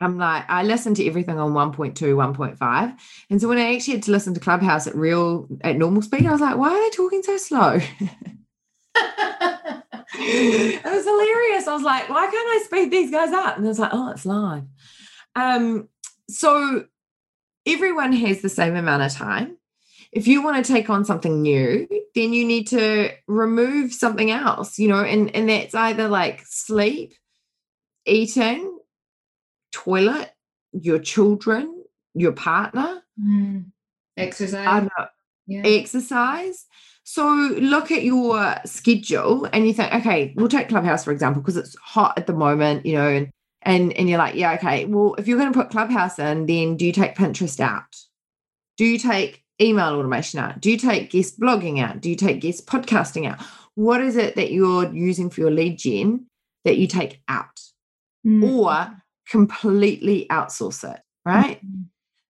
I'm 0.00 0.16
like, 0.16 0.44
I 0.48 0.62
listen 0.62 0.94
to 0.94 1.06
everything 1.06 1.38
on 1.38 1.52
1.2, 1.52 1.94
1.5. 1.94 2.98
And 3.28 3.40
so 3.40 3.48
when 3.48 3.58
I 3.58 3.74
actually 3.74 3.94
had 3.94 4.02
to 4.04 4.12
listen 4.12 4.32
to 4.32 4.40
Clubhouse 4.40 4.86
at 4.86 4.94
real, 4.94 5.46
at 5.60 5.76
normal 5.76 6.00
speed, 6.00 6.24
I 6.24 6.32
was 6.32 6.40
like, 6.40 6.56
why 6.56 6.70
are 6.70 6.80
they 6.80 6.96
talking 6.96 7.22
so 7.22 7.36
slow? 7.36 7.72
it 8.94 10.84
was 10.84 11.04
hilarious. 11.04 11.68
I 11.68 11.74
was 11.74 11.82
like, 11.82 12.08
why 12.08 12.26
can't 12.26 12.34
I 12.34 12.62
speed 12.64 12.90
these 12.90 13.10
guys 13.10 13.32
up? 13.32 13.58
And 13.58 13.66
I 13.66 13.68
was 13.68 13.78
like, 13.78 13.92
oh, 13.92 14.10
it's 14.10 14.24
live. 14.24 14.64
Um, 15.36 15.88
so 16.30 16.86
everyone 17.66 18.14
has 18.14 18.40
the 18.40 18.48
same 18.48 18.76
amount 18.76 19.02
of 19.02 19.12
time. 19.12 19.58
If 20.12 20.26
you 20.26 20.42
want 20.42 20.64
to 20.64 20.72
take 20.72 20.90
on 20.90 21.04
something 21.04 21.40
new, 21.40 21.86
then 22.14 22.32
you 22.32 22.44
need 22.44 22.66
to 22.68 23.10
remove 23.28 23.92
something 23.92 24.30
else, 24.30 24.78
you 24.78 24.88
know, 24.88 25.04
and, 25.04 25.34
and 25.36 25.48
that's 25.48 25.74
either 25.74 26.08
like 26.08 26.42
sleep, 26.46 27.14
eating, 28.06 28.78
toilet, 29.72 30.32
your 30.72 30.98
children, 30.98 31.84
your 32.14 32.32
partner, 32.32 33.02
mm. 33.20 33.64
exercise. 34.16 34.88
Yeah. 35.46 35.62
Exercise. 35.64 36.66
So 37.02 37.24
look 37.24 37.90
at 37.90 38.04
your 38.04 38.54
schedule 38.66 39.48
and 39.52 39.66
you 39.66 39.72
think, 39.72 39.92
okay, 39.94 40.32
we'll 40.36 40.48
take 40.48 40.68
Clubhouse 40.68 41.04
for 41.04 41.10
example, 41.12 41.42
because 41.42 41.56
it's 41.56 41.76
hot 41.76 42.16
at 42.16 42.26
the 42.26 42.32
moment, 42.32 42.86
you 42.86 42.94
know, 42.94 43.08
and 43.08 43.30
and 43.62 43.92
and 43.94 44.08
you're 44.08 44.18
like, 44.18 44.36
yeah, 44.36 44.54
okay. 44.54 44.84
Well, 44.84 45.14
if 45.18 45.26
you're 45.26 45.38
going 45.38 45.52
to 45.52 45.58
put 45.58 45.70
Clubhouse 45.70 46.18
in, 46.18 46.46
then 46.46 46.76
do 46.76 46.86
you 46.86 46.92
take 46.92 47.16
Pinterest 47.16 47.58
out? 47.58 47.96
Do 48.76 48.84
you 48.84 48.96
take 48.98 49.42
email 49.60 49.94
automation 49.94 50.40
out? 50.40 50.60
Do 50.60 50.70
you 50.70 50.76
take 50.76 51.10
guest 51.10 51.38
blogging 51.38 51.80
out? 51.80 52.00
Do 52.00 52.10
you 52.10 52.16
take 52.16 52.40
guest 52.40 52.66
podcasting 52.66 53.28
out? 53.30 53.40
What 53.74 54.00
is 54.00 54.16
it 54.16 54.36
that 54.36 54.50
you're 54.50 54.92
using 54.92 55.30
for 55.30 55.40
your 55.40 55.50
lead 55.50 55.78
gen 55.78 56.26
that 56.64 56.78
you 56.78 56.86
take 56.86 57.22
out? 57.28 57.60
Mm. 58.26 58.50
Or 58.50 58.90
completely 59.28 60.26
outsource 60.30 60.92
it, 60.92 61.00
right? 61.24 61.64
Mm. 61.64 61.84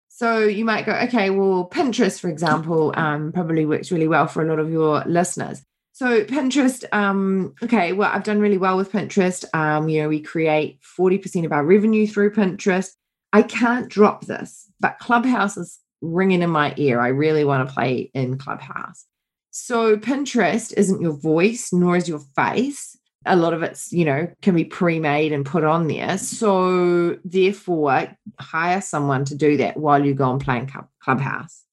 So 0.09 0.41
you 0.41 0.67
might 0.67 0.85
go, 0.85 0.93
okay, 0.93 1.31
well, 1.31 1.69
Pinterest, 1.73 2.21
for 2.21 2.29
example, 2.29 2.93
um, 2.95 3.33
probably 3.33 3.65
works 3.65 3.91
really 3.91 4.07
well 4.07 4.27
for 4.27 4.43
a 4.43 4.49
lot 4.49 4.59
of 4.59 4.71
your 4.71 5.03
listeners. 5.07 5.63
So 5.93 6.25
Pinterest, 6.25 6.85
um, 6.93 7.55
okay, 7.63 7.93
well, 7.93 8.11
I've 8.13 8.23
done 8.23 8.39
really 8.39 8.59
well 8.59 8.77
with 8.77 8.93
Pinterest. 8.93 9.45
Um, 9.55 9.89
you 9.89 10.03
know, 10.03 10.09
we 10.09 10.21
create 10.21 10.79
40% 10.99 11.47
of 11.47 11.53
our 11.53 11.65
revenue 11.65 12.07
through 12.07 12.33
Pinterest. 12.33 12.93
I 13.33 13.43
can't 13.43 13.89
drop 13.89 14.27
this, 14.27 14.71
but 14.79 14.99
Clubhouse 14.99 15.57
is 15.57 15.79
ringing 16.01 16.43
in 16.43 16.51
my 16.51 16.75
ear. 16.77 17.01
I 17.01 17.09
really 17.09 17.45
want 17.45 17.69
to 17.69 17.75
play 17.75 18.11
in 18.15 18.39
Clubhouse. 18.39 19.05
So 19.51 19.97
Pinterest 19.97 20.73
isn't 20.77 21.01
your 21.01 21.13
voice, 21.13 21.73
nor 21.73 21.97
is 21.97 22.09
your 22.09 22.21
face 22.37 22.97
a 23.27 23.37
lot 23.37 23.53
of 23.53 23.63
it's 23.63 23.93
you 23.93 24.05
know 24.05 24.29
can 24.43 24.55
be 24.55 24.65
pre-made 24.65 25.33
and 25.33 25.45
put 25.45 25.65
on 25.65 25.89
there 25.89 26.17
so 26.19 27.19
therefore 27.25 28.09
hire 28.39 28.81
someone 28.81 29.25
to 29.25 29.35
do 29.35 29.57
that 29.57 29.77
while 29.77 30.05
you 30.05 30.15
go 30.15 30.31
and 30.31 30.41
play 30.41 30.59
in 30.59 30.71
clubhouse 31.03 31.65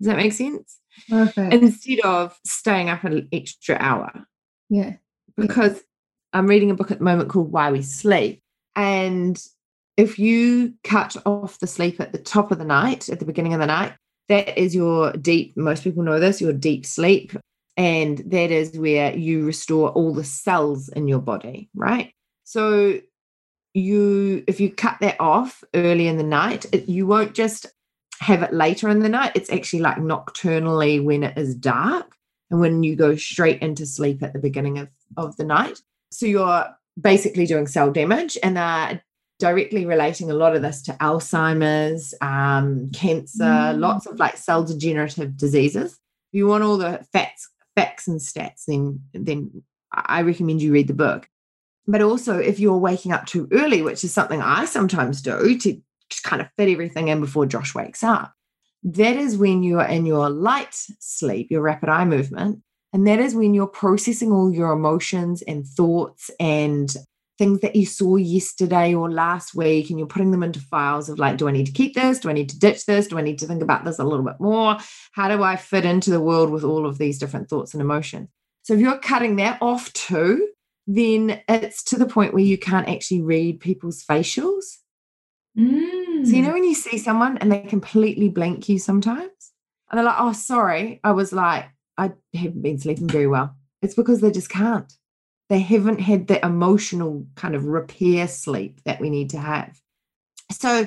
does 0.00 0.08
that 0.08 0.16
make 0.16 0.32
sense 0.32 0.78
Perfect. 1.08 1.52
instead 1.54 2.00
of 2.00 2.36
staying 2.44 2.88
up 2.88 3.04
an 3.04 3.28
extra 3.32 3.76
hour 3.78 4.26
yeah 4.68 4.94
because 5.36 5.74
yeah. 5.74 6.38
i'm 6.38 6.46
reading 6.46 6.70
a 6.70 6.74
book 6.74 6.90
at 6.90 6.98
the 6.98 7.04
moment 7.04 7.28
called 7.28 7.52
why 7.52 7.70
we 7.70 7.82
sleep 7.82 8.42
and 8.74 9.40
if 9.96 10.18
you 10.18 10.74
cut 10.84 11.16
off 11.24 11.58
the 11.58 11.66
sleep 11.66 12.00
at 12.00 12.12
the 12.12 12.18
top 12.18 12.50
of 12.50 12.58
the 12.58 12.64
night 12.64 13.08
at 13.08 13.18
the 13.18 13.24
beginning 13.24 13.54
of 13.54 13.60
the 13.60 13.66
night 13.66 13.94
that 14.28 14.58
is 14.58 14.74
your 14.74 15.12
deep 15.12 15.56
most 15.56 15.84
people 15.84 16.02
know 16.02 16.20
this 16.20 16.40
your 16.40 16.52
deep 16.52 16.84
sleep 16.84 17.32
and 17.76 18.18
that 18.26 18.50
is 18.50 18.78
where 18.78 19.14
you 19.14 19.44
restore 19.44 19.90
all 19.90 20.14
the 20.14 20.24
cells 20.24 20.88
in 20.88 21.08
your 21.08 21.20
body, 21.20 21.68
right? 21.74 22.12
So 22.44 23.00
you 23.74 24.44
if 24.46 24.60
you 24.60 24.72
cut 24.72 24.96
that 25.00 25.20
off 25.20 25.62
early 25.74 26.08
in 26.08 26.16
the 26.16 26.22
night, 26.22 26.64
it, 26.72 26.88
you 26.88 27.06
won't 27.06 27.34
just 27.34 27.66
have 28.20 28.42
it 28.42 28.54
later 28.54 28.88
in 28.88 29.00
the 29.00 29.10
night. 29.10 29.32
It's 29.34 29.52
actually 29.52 29.80
like 29.80 29.98
nocturnally 29.98 31.00
when 31.00 31.22
it 31.22 31.36
is 31.36 31.54
dark 31.54 32.16
and 32.50 32.60
when 32.60 32.82
you 32.82 32.96
go 32.96 33.14
straight 33.16 33.60
into 33.60 33.84
sleep 33.84 34.22
at 34.22 34.32
the 34.32 34.38
beginning 34.38 34.78
of, 34.78 34.88
of 35.18 35.36
the 35.36 35.44
night. 35.44 35.82
So 36.10 36.24
you're 36.24 36.66
basically 36.98 37.44
doing 37.44 37.66
cell 37.66 37.90
damage 37.90 38.38
and 38.42 38.56
are 38.56 39.02
directly 39.38 39.84
relating 39.84 40.30
a 40.30 40.34
lot 40.34 40.56
of 40.56 40.62
this 40.62 40.82
to 40.82 40.92
Alzheimer's, 40.92 42.14
um, 42.20 42.90
cancer, 42.92 43.44
mm. 43.44 43.78
lots 43.78 44.06
of 44.06 44.18
like 44.18 44.36
cell 44.36 44.64
degenerative 44.64 45.36
diseases. 45.36 45.92
If 45.92 46.38
you 46.38 46.46
want 46.46 46.64
all 46.64 46.78
the 46.78 47.06
facts, 47.12 47.48
facts 47.74 48.08
and 48.08 48.20
stats, 48.20 48.64
then 48.66 49.00
then 49.12 49.62
I 49.92 50.22
recommend 50.22 50.62
you 50.62 50.72
read 50.72 50.88
the 50.88 50.94
book. 50.94 51.28
But 51.86 52.02
also, 52.02 52.38
if 52.38 52.58
you're 52.58 52.76
waking 52.76 53.12
up 53.12 53.26
too 53.26 53.48
early, 53.52 53.82
which 53.82 54.02
is 54.02 54.12
something 54.12 54.42
I 54.42 54.64
sometimes 54.64 55.22
do 55.22 55.56
to 55.58 55.80
just 56.10 56.24
kind 56.24 56.42
of 56.42 56.48
fit 56.56 56.68
everything 56.68 57.08
in 57.08 57.20
before 57.20 57.46
Josh 57.46 57.74
wakes 57.74 58.02
up, 58.02 58.32
that 58.82 59.16
is 59.16 59.36
when 59.36 59.62
you're 59.62 59.84
in 59.84 60.06
your 60.06 60.28
light 60.30 60.74
sleep, 60.98 61.50
your 61.50 61.62
rapid 61.62 61.88
eye 61.88 62.04
movement. 62.04 62.62
And 62.92 63.06
that 63.06 63.18
is 63.18 63.34
when 63.34 63.52
you're 63.52 63.66
processing 63.66 64.32
all 64.32 64.52
your 64.52 64.72
emotions 64.72 65.42
and 65.42 65.66
thoughts 65.66 66.30
and 66.40 66.94
things 67.38 67.60
that 67.60 67.76
you 67.76 67.84
saw 67.84 68.16
yesterday 68.16 68.94
or 68.94 69.10
last 69.10 69.54
week 69.54 69.90
and 69.90 69.98
you're 69.98 70.08
putting 70.08 70.30
them 70.30 70.42
into 70.42 70.60
files 70.60 71.08
of 71.08 71.18
like 71.18 71.36
do 71.36 71.48
i 71.48 71.50
need 71.50 71.66
to 71.66 71.72
keep 71.72 71.94
this? 71.94 72.18
Do 72.18 72.30
i 72.30 72.32
need 72.32 72.48
to 72.50 72.58
ditch 72.58 72.86
this? 72.86 73.06
Do 73.06 73.18
i 73.18 73.22
need 73.22 73.38
to 73.40 73.46
think 73.46 73.62
about 73.62 73.84
this 73.84 73.98
a 73.98 74.04
little 74.04 74.24
bit 74.24 74.40
more? 74.40 74.78
How 75.12 75.28
do 75.28 75.42
i 75.42 75.56
fit 75.56 75.84
into 75.84 76.10
the 76.10 76.20
world 76.20 76.50
with 76.50 76.64
all 76.64 76.86
of 76.86 76.98
these 76.98 77.18
different 77.18 77.48
thoughts 77.48 77.74
and 77.74 77.80
emotions? 77.80 78.28
So 78.62 78.74
if 78.74 78.80
you're 78.80 78.98
cutting 78.98 79.36
that 79.36 79.60
off 79.60 79.92
too 79.92 80.48
then 80.88 81.40
it's 81.48 81.82
to 81.82 81.98
the 81.98 82.06
point 82.06 82.32
where 82.32 82.44
you 82.44 82.56
can't 82.56 82.88
actually 82.88 83.20
read 83.20 83.58
people's 83.58 84.04
facials. 84.04 84.76
Mm. 85.58 86.26
so 86.26 86.36
you 86.36 86.42
know 86.42 86.52
when 86.52 86.64
you 86.64 86.74
see 86.74 86.98
someone 86.98 87.38
and 87.38 87.50
they 87.50 87.60
completely 87.60 88.28
blank 88.28 88.68
you 88.68 88.78
sometimes 88.78 89.30
and 89.90 89.96
they're 89.96 90.04
like 90.04 90.16
oh 90.18 90.34
sorry 90.34 91.00
i 91.02 91.12
was 91.12 91.32
like 91.32 91.64
i 91.96 92.12
haven't 92.34 92.60
been 92.60 92.78
sleeping 92.78 93.08
very 93.08 93.26
well. 93.26 93.56
It's 93.82 93.94
because 93.94 94.20
they 94.20 94.30
just 94.30 94.50
can't 94.50 94.92
they 95.48 95.60
haven't 95.60 96.00
had 96.00 96.26
the 96.26 96.44
emotional 96.44 97.26
kind 97.36 97.54
of 97.54 97.64
repair 97.64 98.26
sleep 98.26 98.80
that 98.84 99.00
we 99.00 99.10
need 99.10 99.30
to 99.30 99.38
have. 99.38 99.80
So 100.50 100.86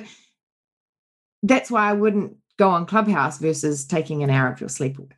that's 1.42 1.70
why 1.70 1.88
I 1.88 1.94
wouldn't 1.94 2.36
go 2.58 2.68
on 2.68 2.86
Clubhouse 2.86 3.38
versus 3.38 3.86
taking 3.86 4.22
an 4.22 4.30
hour 4.30 4.52
of 4.52 4.60
your 4.60 4.68
sleep 4.68 4.98
away. 4.98 5.08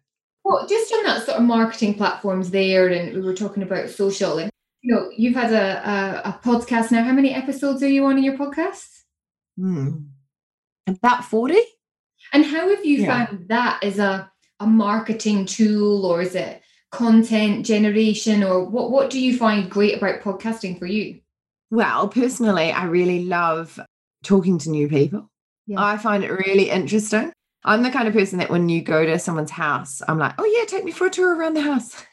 Well, 0.44 0.66
just 0.66 0.92
on 0.92 1.04
that 1.04 1.24
sort 1.24 1.38
of 1.38 1.44
marketing 1.44 1.94
platforms 1.94 2.50
there, 2.50 2.88
and 2.88 3.14
we 3.14 3.20
were 3.20 3.34
talking 3.34 3.62
about 3.62 3.90
social, 3.90 4.38
and 4.38 4.50
you 4.82 4.94
know, 4.94 5.10
you've 5.16 5.36
had 5.36 5.52
a, 5.52 5.88
a, 5.88 6.28
a 6.30 6.40
podcast 6.42 6.90
now. 6.90 7.04
How 7.04 7.12
many 7.12 7.32
episodes 7.32 7.82
are 7.82 7.88
you 7.88 8.04
on 8.06 8.18
in 8.18 8.24
your 8.24 8.36
podcast? 8.36 8.88
Hmm. 9.56 9.98
About 10.88 11.24
40. 11.24 11.56
And 12.32 12.44
how 12.44 12.68
have 12.68 12.84
you 12.84 12.98
yeah. 12.98 13.26
found 13.26 13.48
that 13.48 13.82
as 13.84 13.98
a, 13.98 14.30
a 14.58 14.66
marketing 14.66 15.46
tool, 15.46 16.04
or 16.06 16.22
is 16.22 16.34
it 16.34 16.62
content 16.92 17.64
generation 17.64 18.44
or 18.44 18.62
what 18.64 18.90
what 18.90 19.10
do 19.10 19.18
you 19.18 19.36
find 19.36 19.70
great 19.70 19.96
about 19.96 20.20
podcasting 20.20 20.78
for 20.78 20.86
you? 20.86 21.18
Well 21.70 22.06
personally 22.08 22.70
i 22.70 22.84
really 22.84 23.24
love 23.24 23.80
talking 24.22 24.58
to 24.58 24.70
new 24.70 24.88
people. 24.88 25.28
Yeah. 25.66 25.82
i 25.82 25.96
find 25.96 26.22
it 26.22 26.30
really 26.30 26.70
interesting. 26.70 27.32
I'm 27.64 27.84
the 27.84 27.90
kind 27.90 28.08
of 28.08 28.14
person 28.14 28.40
that 28.40 28.50
when 28.50 28.68
you 28.68 28.82
go 28.82 29.06
to 29.06 29.18
someone's 29.18 29.50
house 29.50 30.02
i'm 30.06 30.18
like 30.18 30.34
oh 30.38 30.44
yeah 30.44 30.66
take 30.66 30.84
me 30.84 30.92
for 30.92 31.06
a 31.06 31.10
tour 31.10 31.34
around 31.34 31.54
the 31.54 31.62
house. 31.62 32.04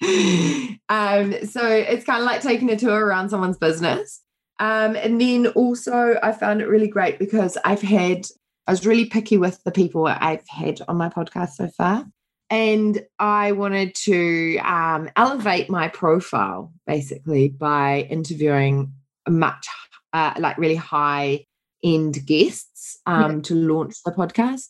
Um 0.90 1.32
so 1.44 1.66
it's 1.66 2.04
kind 2.04 2.20
of 2.20 2.24
like 2.24 2.40
taking 2.40 2.70
a 2.70 2.76
tour 2.76 3.04
around 3.04 3.28
someone's 3.28 3.58
business. 3.58 4.22
Um 4.58 4.96
and 4.96 5.20
then 5.20 5.48
also 5.48 6.18
i 6.22 6.32
found 6.32 6.62
it 6.62 6.68
really 6.68 6.88
great 6.88 7.18
because 7.18 7.58
i've 7.64 7.82
had 7.82 8.24
i 8.66 8.70
was 8.70 8.86
really 8.86 9.04
picky 9.04 9.36
with 9.36 9.62
the 9.64 9.70
people 9.72 10.06
i've 10.06 10.48
had 10.48 10.80
on 10.88 10.96
my 10.96 11.10
podcast 11.10 11.50
so 11.50 11.68
far 11.68 12.06
and 12.50 13.04
I 13.18 13.52
wanted 13.52 13.94
to 13.96 14.58
um, 14.58 15.10
elevate 15.16 15.68
my 15.68 15.88
profile 15.88 16.72
basically 16.86 17.48
by 17.48 18.06
interviewing 18.10 18.92
much 19.28 19.66
uh, 20.12 20.34
like 20.38 20.56
really 20.58 20.74
high 20.74 21.44
end 21.84 22.24
guests 22.26 22.98
um, 23.06 23.36
yeah. 23.36 23.42
to 23.42 23.54
launch 23.54 23.96
the 24.04 24.12
podcast. 24.12 24.68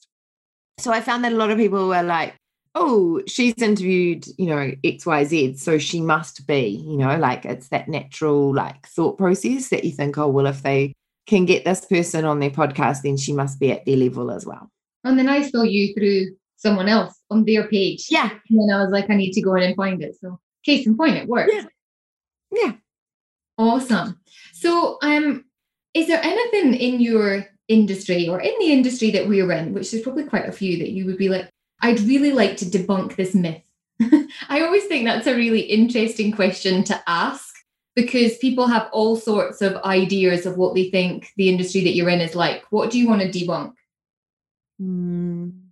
So 0.79 0.93
I 0.93 1.01
found 1.01 1.25
that 1.25 1.33
a 1.33 1.37
lot 1.37 1.51
of 1.51 1.59
people 1.59 1.89
were 1.89 2.03
like, 2.03 2.35
oh, 2.75 3.23
she's 3.27 3.55
interviewed, 3.61 4.27
you 4.39 4.47
know, 4.47 4.73
XYZ, 4.85 5.59
so 5.59 5.79
she 5.79 6.01
must 6.01 6.47
be, 6.47 6.69
you 6.69 6.97
know, 6.97 7.17
like 7.17 7.45
it's 7.45 7.69
that 7.69 7.89
natural 7.89 8.55
like 8.55 8.87
thought 8.87 9.19
process 9.19 9.69
that 9.69 9.85
you 9.85 9.93
think, 9.93 10.19
oh, 10.19 10.29
well, 10.29 10.47
if 10.47 10.63
they 10.63 10.93
can 11.27 11.45
get 11.45 11.65
this 11.65 11.85
person 11.85 12.25
on 12.25 12.41
their 12.41 12.51
podcast, 12.51 13.03
then 13.03 13.17
she 13.17 13.33
must 13.33 13.59
be 13.59 13.73
at 13.73 13.85
their 13.85 13.97
level 13.97 14.31
as 14.31 14.47
well. 14.47 14.71
And 15.05 15.19
then 15.19 15.29
I 15.29 15.49
saw 15.49 15.63
you 15.63 15.95
through 15.95 16.37
someone 16.59 16.89
else 16.89 17.15
on 17.31 17.45
their 17.45 17.67
page. 17.69 18.07
Yeah. 18.11 18.31
And 18.51 18.61
then 18.61 18.77
I 18.77 18.83
was 18.83 18.91
like, 18.91 19.09
I 19.09 19.15
need 19.15 19.33
to 19.33 19.41
go 19.41 19.55
in 19.55 19.63
and 19.63 19.77
find 19.77 20.03
it. 20.03 20.17
So 20.21 20.39
case 20.65 20.87
in 20.87 20.97
point, 20.97 21.17
it 21.17 21.29
works. 21.29 21.53
Yeah. 21.55 21.65
Yeah. 22.51 22.73
Awesome. 23.57 24.21
So 24.53 24.99
um 25.03 25.45
is 25.95 26.07
there 26.07 26.23
anything 26.23 26.75
in 26.75 27.01
your 27.01 27.47
industry 27.69 28.29
or 28.29 28.41
in 28.41 28.55
the 28.59 28.73
industry 28.73 29.11
that 29.13 29.27
we're 29.27 29.51
in, 29.53 29.73
which 29.73 29.91
there's 29.91 30.03
probably 30.03 30.25
quite 30.25 30.49
a 30.49 30.53
few 30.53 30.79
that 30.79 30.91
you 30.91 31.07
would 31.07 31.17
be 31.17 31.29
like, 31.29 31.49
I'd 31.81 32.01
really 32.01 32.33
like 32.33 32.57
to 32.59 32.65
debunk 32.65 33.17
this 33.17 33.35
myth? 33.35 33.63
I 34.49 34.61
always 34.61 34.85
think 34.85 35.07
that's 35.07 35.27
a 35.27 35.35
really 35.35 35.61
interesting 35.61 36.33
question 36.33 36.85
to 36.85 37.03
ask 37.07 37.55
because 37.95 38.39
people 38.39 38.69
have 38.69 38.89
all 38.93 39.17
sorts 39.17 39.61
of 39.61 39.77
ideas 39.83 40.47
of 40.47 40.57
what 40.57 40.75
they 40.75 40.91
think 40.91 41.33
the 41.37 41.49
industry 41.49 41.83
that 41.83 41.95
you're 41.95 42.09
in 42.09 42.21
is 42.21 42.35
like. 42.35 42.65
What 42.71 42.91
do 42.91 42.99
you 42.99 43.09
want 43.09 43.23
to 43.23 43.29
debunk? 43.29 43.73
Mm. 44.81 45.68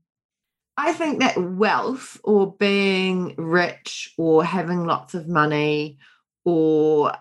I 0.76 0.92
think 0.92 1.20
that 1.20 1.38
wealth 1.38 2.20
or 2.22 2.54
being 2.54 3.34
rich 3.36 4.12
or 4.18 4.44
having 4.44 4.84
lots 4.84 5.14
of 5.14 5.28
money 5.28 5.98
or 6.44 7.12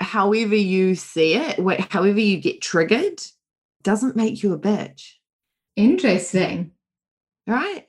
however 0.00 0.54
you 0.54 0.94
see 0.94 1.34
it, 1.34 1.58
however 1.90 2.20
you 2.20 2.38
get 2.38 2.60
triggered, 2.60 3.20
doesn't 3.82 4.16
make 4.16 4.42
you 4.42 4.52
a 4.52 4.58
bitch. 4.58 5.14
Interesting. 5.76 6.72
Right? 7.46 7.86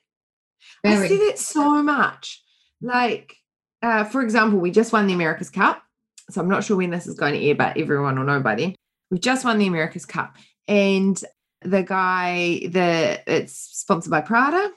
Very. 0.84 1.06
I 1.06 1.08
see 1.08 1.17
that 1.28 1.38
so 1.38 1.84
much. 1.84 2.41
Like, 2.82 3.36
uh, 3.82 4.04
for 4.06 4.21
example, 4.21 4.60
we 4.60 4.71
just 4.71 4.91
won 4.91 5.08
the 5.08 5.13
America's 5.13 5.49
Cup. 5.49 5.84
So 6.30 6.41
I'm 6.41 6.49
not 6.49 6.63
sure 6.63 6.78
when 6.78 6.89
this 6.89 7.06
is 7.06 7.15
going 7.15 7.34
to 7.34 7.45
air, 7.45 7.56
but 7.56 7.78
everyone 7.78 8.17
will 8.17 8.26
know 8.26 8.39
by 8.39 8.56
then. 8.56 8.76
We've 9.12 9.21
just 9.21 9.45
won 9.45 9.60
the 9.60 9.67
America's 9.67 10.06
Cup. 10.06 10.38
And 10.67 11.21
the 11.62 11.84
guy, 11.84 12.62
the 12.67 13.21
it's 13.28 13.54
sponsored 13.54 14.12
by 14.12 14.21
Prada, 14.21 14.71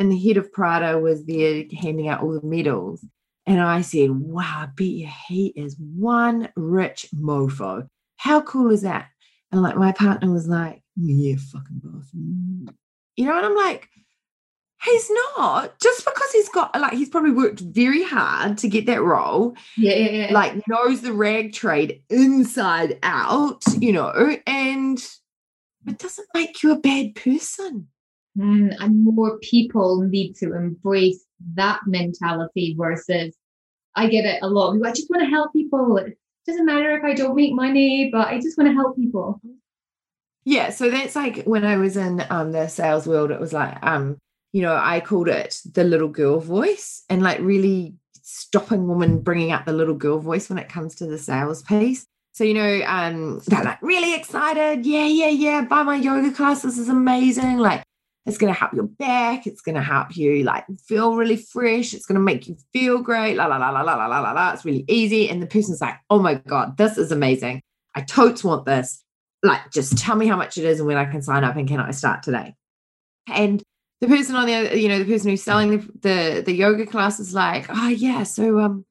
and 0.00 0.10
the 0.10 0.18
head 0.18 0.38
of 0.38 0.50
Prada 0.50 0.98
was 0.98 1.26
there 1.26 1.62
handing 1.78 2.08
out 2.08 2.22
all 2.22 2.32
the 2.32 2.46
medals. 2.46 3.04
And 3.46 3.60
I 3.60 3.82
said, 3.82 4.10
Wow, 4.10 4.62
I 4.62 4.68
bet 4.74 4.86
you 4.86 5.08
he 5.28 5.48
is 5.48 5.76
one 5.78 6.48
rich 6.56 7.06
mofo. 7.14 7.86
How 8.16 8.40
cool 8.40 8.70
is 8.70 8.82
that? 8.82 9.08
And 9.52 9.62
like 9.62 9.76
my 9.76 9.92
partner 9.92 10.32
was 10.32 10.48
like, 10.48 10.82
Yeah, 10.96 11.36
fucking 11.36 11.80
boss. 11.82 12.10
You 12.14 13.26
know, 13.26 13.36
and 13.36 13.46
I'm 13.46 13.56
like, 13.56 13.88
He's 14.82 15.10
not 15.10 15.78
just 15.78 16.06
because 16.06 16.32
he's 16.32 16.48
got 16.48 16.74
like 16.80 16.94
he's 16.94 17.10
probably 17.10 17.32
worked 17.32 17.60
very 17.60 18.02
hard 18.02 18.56
to 18.58 18.68
get 18.68 18.86
that 18.86 19.02
role. 19.02 19.54
Yeah, 19.76 19.94
yeah, 19.94 20.10
yeah. 20.10 20.32
Like 20.32 20.66
knows 20.66 21.02
the 21.02 21.12
rag 21.12 21.52
trade 21.52 22.02
inside 22.08 22.98
out, 23.02 23.62
you 23.78 23.92
know, 23.92 24.38
and 24.46 24.98
it 25.86 25.98
doesn't 25.98 26.28
make 26.32 26.62
you 26.62 26.72
a 26.72 26.78
bad 26.78 27.14
person. 27.14 27.88
Mm, 28.38 28.76
and 28.78 29.04
more 29.04 29.38
people 29.38 30.02
need 30.02 30.34
to 30.36 30.54
embrace 30.54 31.24
that 31.54 31.80
mentality 31.86 32.76
versus 32.78 33.34
I 33.96 34.08
get 34.08 34.24
it 34.24 34.38
a 34.42 34.48
lot. 34.48 34.78
I 34.84 34.92
just 34.92 35.10
want 35.10 35.22
to 35.22 35.28
help 35.28 35.52
people. 35.52 35.96
It 35.96 36.16
doesn't 36.46 36.66
matter 36.66 36.96
if 36.96 37.04
I 37.04 37.14
don't 37.14 37.34
make 37.34 37.54
money, 37.54 38.08
but 38.12 38.28
I 38.28 38.40
just 38.40 38.56
want 38.56 38.70
to 38.70 38.74
help 38.74 38.96
people. 38.96 39.40
Yeah, 40.44 40.70
so 40.70 40.90
that's 40.90 41.16
like 41.16 41.44
when 41.44 41.64
I 41.64 41.76
was 41.76 41.96
in 41.96 42.24
um, 42.30 42.52
the 42.52 42.68
sales 42.68 43.06
world, 43.06 43.30
it 43.30 43.40
was 43.40 43.52
like, 43.52 43.76
um, 43.82 44.18
you 44.52 44.62
know, 44.62 44.74
I 44.74 45.00
called 45.00 45.28
it 45.28 45.60
the 45.70 45.84
little 45.84 46.08
girl 46.08 46.40
voice 46.40 47.04
and 47.08 47.22
like 47.22 47.40
really 47.40 47.94
stopping 48.22 48.86
women 48.86 49.20
bringing 49.20 49.52
up 49.52 49.64
the 49.64 49.72
little 49.72 49.94
girl 49.94 50.18
voice 50.18 50.48
when 50.48 50.58
it 50.58 50.68
comes 50.68 50.94
to 50.96 51.06
the 51.06 51.18
sales 51.18 51.62
piece. 51.62 52.06
So, 52.32 52.44
you 52.44 52.54
know, 52.54 52.82
um, 52.86 53.40
they're 53.48 53.64
like 53.64 53.82
really 53.82 54.14
excited. 54.14 54.86
Yeah, 54.86 55.06
yeah, 55.06 55.28
yeah. 55.28 55.62
Buy 55.62 55.82
my 55.82 55.96
yoga 55.96 56.32
class. 56.32 56.62
This 56.62 56.78
is 56.78 56.88
amazing. 56.88 57.58
Like, 57.58 57.82
it's 58.26 58.38
going 58.38 58.52
to 58.52 58.58
help 58.58 58.72
your 58.74 58.86
back. 58.86 59.46
It's 59.46 59.62
going 59.62 59.74
to 59.74 59.82
help 59.82 60.16
you 60.16 60.44
like 60.44 60.64
feel 60.86 61.16
really 61.16 61.36
fresh. 61.36 61.94
It's 61.94 62.06
going 62.06 62.16
to 62.16 62.20
make 62.20 62.46
you 62.48 62.56
feel 62.72 62.98
great. 62.98 63.36
La, 63.36 63.46
la, 63.46 63.56
la, 63.56 63.70
la, 63.70 63.82
la, 63.82 63.94
la, 63.94 64.06
la, 64.06 64.20
la, 64.20 64.32
la. 64.32 64.52
It's 64.52 64.64
really 64.64 64.84
easy. 64.88 65.28
And 65.28 65.42
the 65.42 65.46
person's 65.46 65.80
like, 65.80 65.96
oh 66.10 66.18
my 66.18 66.34
God, 66.34 66.76
this 66.76 66.98
is 66.98 67.12
amazing. 67.12 67.62
I 67.94 68.02
totes 68.02 68.44
want 68.44 68.66
this. 68.66 69.02
Like, 69.42 69.70
just 69.72 69.96
tell 69.96 70.16
me 70.16 70.26
how 70.26 70.36
much 70.36 70.58
it 70.58 70.64
is 70.64 70.80
and 70.80 70.86
when 70.86 70.98
I 70.98 71.06
can 71.06 71.22
sign 71.22 71.44
up 71.44 71.56
and 71.56 71.66
can 71.66 71.80
I 71.80 71.92
start 71.92 72.22
today? 72.22 72.54
And 73.26 73.62
the 74.00 74.06
person 74.06 74.36
on 74.36 74.46
the 74.46 74.54
other, 74.54 74.76
you 74.76 74.88
know, 74.88 74.98
the 74.98 75.10
person 75.10 75.30
who's 75.30 75.42
selling 75.42 75.70
the, 75.70 75.88
the, 76.00 76.42
the 76.42 76.52
yoga 76.52 76.86
class 76.86 77.20
is 77.20 77.34
like, 77.34 77.66
oh 77.70 77.88
yeah, 77.88 78.22
so 78.24 78.60
um, 78.60 78.84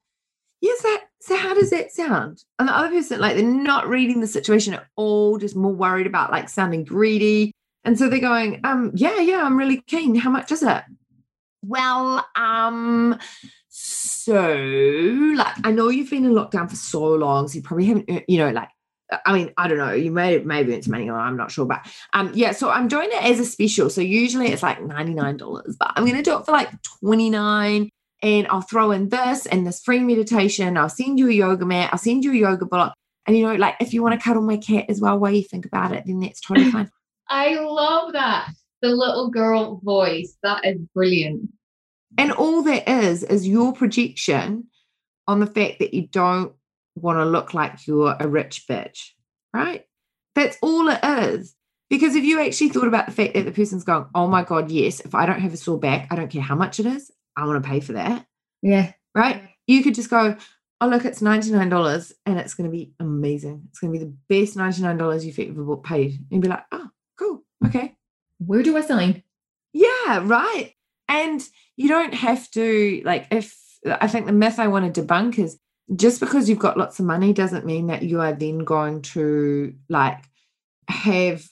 yes, 0.62 0.82
that 0.82 1.06
so 1.22 1.36
how 1.36 1.54
does 1.54 1.70
that 1.70 1.92
sound? 1.92 2.44
And 2.58 2.68
the 2.68 2.76
other 2.76 2.90
person, 2.90 3.20
like, 3.20 3.36
they're 3.36 3.46
not 3.46 3.88
reading 3.88 4.22
the 4.22 4.28
situation 4.28 4.74
at 4.74 4.88
all, 4.96 5.38
just 5.38 5.56
more 5.56 5.74
worried 5.74 6.08
about 6.08 6.32
like 6.32 6.50
sounding 6.50 6.84
greedy. 6.84 7.52
And 7.90 7.98
so 7.98 8.08
they're 8.08 8.20
going, 8.20 8.62
um, 8.66 8.92
yeah, 8.94 9.20
yeah, 9.20 9.42
I'm 9.44 9.58
really 9.58 9.82
keen. 9.82 10.14
How 10.14 10.30
much 10.30 10.52
is 10.52 10.62
it? 10.62 10.84
Well, 11.64 12.24
um, 12.36 13.18
so 13.68 14.44
like 15.36 15.56
I 15.64 15.72
know 15.72 15.90
you've 15.90 16.12
been 16.12 16.24
in 16.24 16.34
lockdown 16.34 16.70
for 16.70 16.76
so 16.76 17.04
long, 17.16 17.48
so 17.48 17.56
you 17.56 17.64
probably 17.64 17.86
haven't, 17.86 18.30
you 18.30 18.38
know, 18.38 18.52
like 18.52 18.70
I 19.26 19.34
mean, 19.34 19.52
I 19.58 19.68
don't 19.68 19.80
know. 19.80 19.92
You 19.92 20.12
may 20.12 20.38
maybe 20.38 20.76
it's 20.76 20.88
money, 20.88 21.10
I'm 21.10 21.36
not 21.36 21.50
sure, 21.50 21.66
but 21.66 21.80
um, 22.14 22.30
yeah. 22.36 22.52
So 22.52 22.70
I'm 22.70 22.90
doing 22.90 23.10
it 23.12 23.24
as 23.24 23.40
a 23.40 23.44
special. 23.44 23.90
So 23.90 24.02
usually 24.02 24.50
it's 24.50 24.62
like 24.62 24.84
ninety 24.84 25.16
nine 25.16 25.38
dollars, 25.38 25.76
but 25.80 25.92
I'm 25.96 26.06
gonna 26.06 26.22
do 26.22 26.38
it 26.38 26.46
for 26.46 26.52
like 26.52 26.70
twenty 26.84 27.32
nine 27.32 27.90
and 28.22 28.46
I'll 28.50 28.62
throw 28.62 28.92
in 28.92 29.10
this 29.10 29.48
and 29.48 29.66
this 29.66 29.82
free 29.82 30.02
meditation. 30.02 30.78
I'll 30.78 30.90
send 30.90 31.18
you 31.18 31.28
a 31.28 31.34
yoga 31.34 31.66
mat. 31.66 31.90
I'll 31.92 31.98
send 31.98 32.24
you 32.24 32.34
a 32.34 32.36
yoga 32.36 32.68
block. 32.68 32.94
And 33.26 33.36
you 33.36 33.48
know, 33.48 33.56
like 33.56 33.78
if 33.80 33.96
you 33.96 34.04
want 34.04 34.14
to 34.14 34.24
cuddle 34.24 34.44
my 34.44 34.58
cat 34.58 34.86
as 34.90 35.02
well 35.02 35.18
while 35.18 35.32
you 35.32 35.42
think 35.42 35.66
about 35.66 35.92
it, 35.92 36.04
then 36.06 36.20
that's 36.20 36.40
totally 36.40 36.70
fine. 36.72 36.92
I 37.30 37.56
love 37.56 38.14
that. 38.14 38.52
The 38.82 38.90
little 38.90 39.30
girl 39.30 39.82
voice. 39.84 40.38
That 40.44 40.66
is 40.66 40.78
brilliant. 40.94 41.50
And 42.18 42.32
all 42.32 42.64
that 42.64 42.90
is 42.90 43.24
is 43.24 43.48
your 43.48 43.74
projection 43.74 44.68
on 45.28 45.40
the 45.40 45.48
fact 45.48 45.80
that 45.80 45.94
you 45.94 46.08
don't 46.08 46.54
want 46.96 47.18
to 47.20 47.26
look 47.26 47.54
like 47.54 47.86
you're 47.86 48.16
a 48.20 48.28
rich 48.28 48.66
bitch, 48.70 49.10
right? 49.54 49.86
That's 50.36 50.58
all 50.62 50.88
it 50.90 51.00
is. 51.04 51.56
Because 51.90 52.16
if 52.16 52.24
you 52.24 52.40
actually 52.40 52.70
thought 52.70 52.88
about 52.88 53.08
the 53.08 53.12
fact 53.12 53.34
that 53.34 53.46
the 53.46 53.52
person's 53.52 53.84
going, 53.84 54.06
oh 54.14 54.28
my 54.28 54.44
God, 54.44 54.72
yes, 54.72 55.00
if 55.00 55.16
I 55.16 55.26
don't 55.26 55.42
have 55.42 55.54
a 55.54 55.58
sore 55.58 55.80
back, 55.80 56.08
I 56.12 56.16
don't 56.16 56.30
care 56.30 56.42
how 56.42 56.56
much 56.56 56.80
it 56.80 56.86
is, 56.86 57.12
I 57.36 57.46
want 57.46 57.64
to 57.64 57.70
pay 57.70 57.80
for 57.80 57.94
that. 57.94 58.26
Yeah. 58.62 58.94
Right. 59.16 59.42
You 59.66 59.84
could 59.84 59.96
just 59.96 60.10
go, 60.10 60.36
oh, 60.82 60.88
look, 60.88 61.06
it's 61.06 61.22
$99 61.22 62.14
and 62.26 62.40
it's 62.40 62.54
going 62.54 62.70
to 62.70 62.76
be 62.76 62.92
amazing. 63.00 63.64
It's 63.70 63.80
going 63.80 63.94
to 63.94 64.00
be 64.00 64.06
the 64.06 64.16
best 64.30 64.58
$99 64.58 65.26
you've 65.26 65.58
ever 65.58 65.78
paid. 65.78 66.20
And 66.32 66.42
be 66.42 66.48
like, 66.48 66.66
oh, 66.72 66.90
cool. 67.20 67.44
Okay. 67.66 67.96
Where 68.40 68.64
do 68.64 68.78
I 68.78 68.82
sign? 68.82 69.24
Yeah. 69.74 70.22
Right. 70.24 70.74
And 71.08 71.48
you 71.76 71.90
don't 71.90 72.14
have 72.14 72.50
to, 72.52 73.02
like, 73.04 73.28
if 73.32 73.56
I 73.86 74.08
think 74.08 74.26
the 74.26 74.32
myth 74.32 74.60
I 74.60 74.68
want 74.68 74.94
to 74.94 75.02
debunk 75.02 75.38
is 75.38 75.60
just 75.96 76.20
because 76.20 76.48
you've 76.48 76.60
got 76.60 76.78
lots 76.78 77.00
of 77.00 77.06
money 77.06 77.34
doesn't 77.34 77.66
mean 77.66 77.88
that 77.88 78.04
you 78.04 78.22
are 78.22 78.34
then 78.34 78.60
going 78.60 79.02
to, 79.02 79.74
like, 79.90 80.24
have 80.88 81.44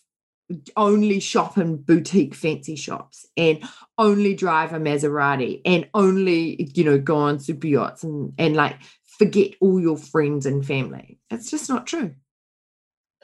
only 0.75 1.19
shop 1.19 1.58
in 1.58 1.77
boutique 1.77 2.34
fancy 2.34 2.75
shops 2.75 3.25
and 3.36 3.63
only 3.97 4.34
drive 4.34 4.73
a 4.73 4.80
Maserati 4.80 5.62
and 5.65 5.89
only, 5.93 6.71
you 6.73 6.84
know, 6.84 6.97
go 6.97 7.17
on 7.17 7.39
super 7.39 7.67
yachts 7.67 8.03
and, 8.03 8.34
and 8.38 8.56
like 8.56 8.77
forget 9.17 9.51
all 9.60 9.80
your 9.80 9.97
friends 9.97 10.45
and 10.45 10.65
family. 10.65 11.19
It's 11.30 11.51
just 11.51 11.69
not 11.69 11.86
true. 11.86 12.15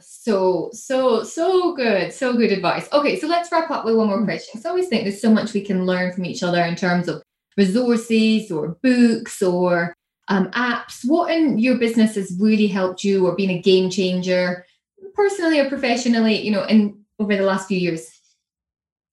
So, 0.05 0.69
so, 0.73 1.23
so 1.23 1.73
good. 1.75 2.13
So 2.13 2.33
good 2.33 2.51
advice. 2.51 2.87
Okay, 2.91 3.19
so 3.19 3.27
let's 3.27 3.51
wrap 3.51 3.71
up 3.71 3.85
with 3.85 3.95
one 3.95 4.07
more 4.07 4.19
hmm. 4.19 4.25
question. 4.25 4.61
So 4.61 4.69
I 4.69 4.71
always 4.71 4.87
think 4.87 5.03
there's 5.03 5.21
so 5.21 5.31
much 5.31 5.53
we 5.53 5.61
can 5.61 5.85
learn 5.85 6.11
from 6.13 6.25
each 6.25 6.43
other 6.43 6.61
in 6.61 6.75
terms 6.75 7.07
of 7.07 7.21
resources 7.57 8.51
or 8.51 8.77
books 8.81 9.41
or 9.41 9.95
um, 10.27 10.49
apps. 10.51 11.05
What 11.05 11.31
in 11.31 11.59
your 11.59 11.77
business 11.77 12.15
has 12.15 12.35
really 12.39 12.67
helped 12.67 13.03
you 13.03 13.27
or 13.27 13.35
been 13.35 13.49
a 13.49 13.61
game 13.61 13.89
changer, 13.89 14.65
personally 15.13 15.59
or 15.59 15.69
professionally, 15.69 16.41
you 16.41 16.51
know, 16.51 16.63
in 16.65 17.03
over 17.19 17.35
the 17.35 17.43
last 17.43 17.67
few 17.67 17.77
years? 17.77 18.09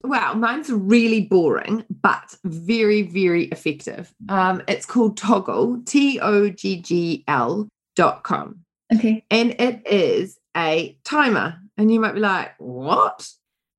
Wow, 0.03 0.33
mine's 0.33 0.71
really 0.71 1.23
boring, 1.27 1.85
but 2.03 2.35
very, 2.45 3.03
very 3.03 3.45
effective. 3.47 4.15
Um, 4.31 4.63
it's 4.67 4.87
called 4.87 5.19
Toggl, 5.19 5.85
T 5.85 6.19
O 6.21 6.49
G 6.49 6.81
G 6.81 7.25
L 7.29 7.69
dot 7.97 8.23
com. 8.23 8.61
Okay. 8.95 9.25
And 9.31 9.51
it 9.61 9.87
is 9.87 10.40
a 10.57 10.97
timer. 11.05 11.59
And 11.77 11.93
you 11.93 12.01
might 12.01 12.15
be 12.15 12.21
like, 12.21 12.55
what? 12.59 13.29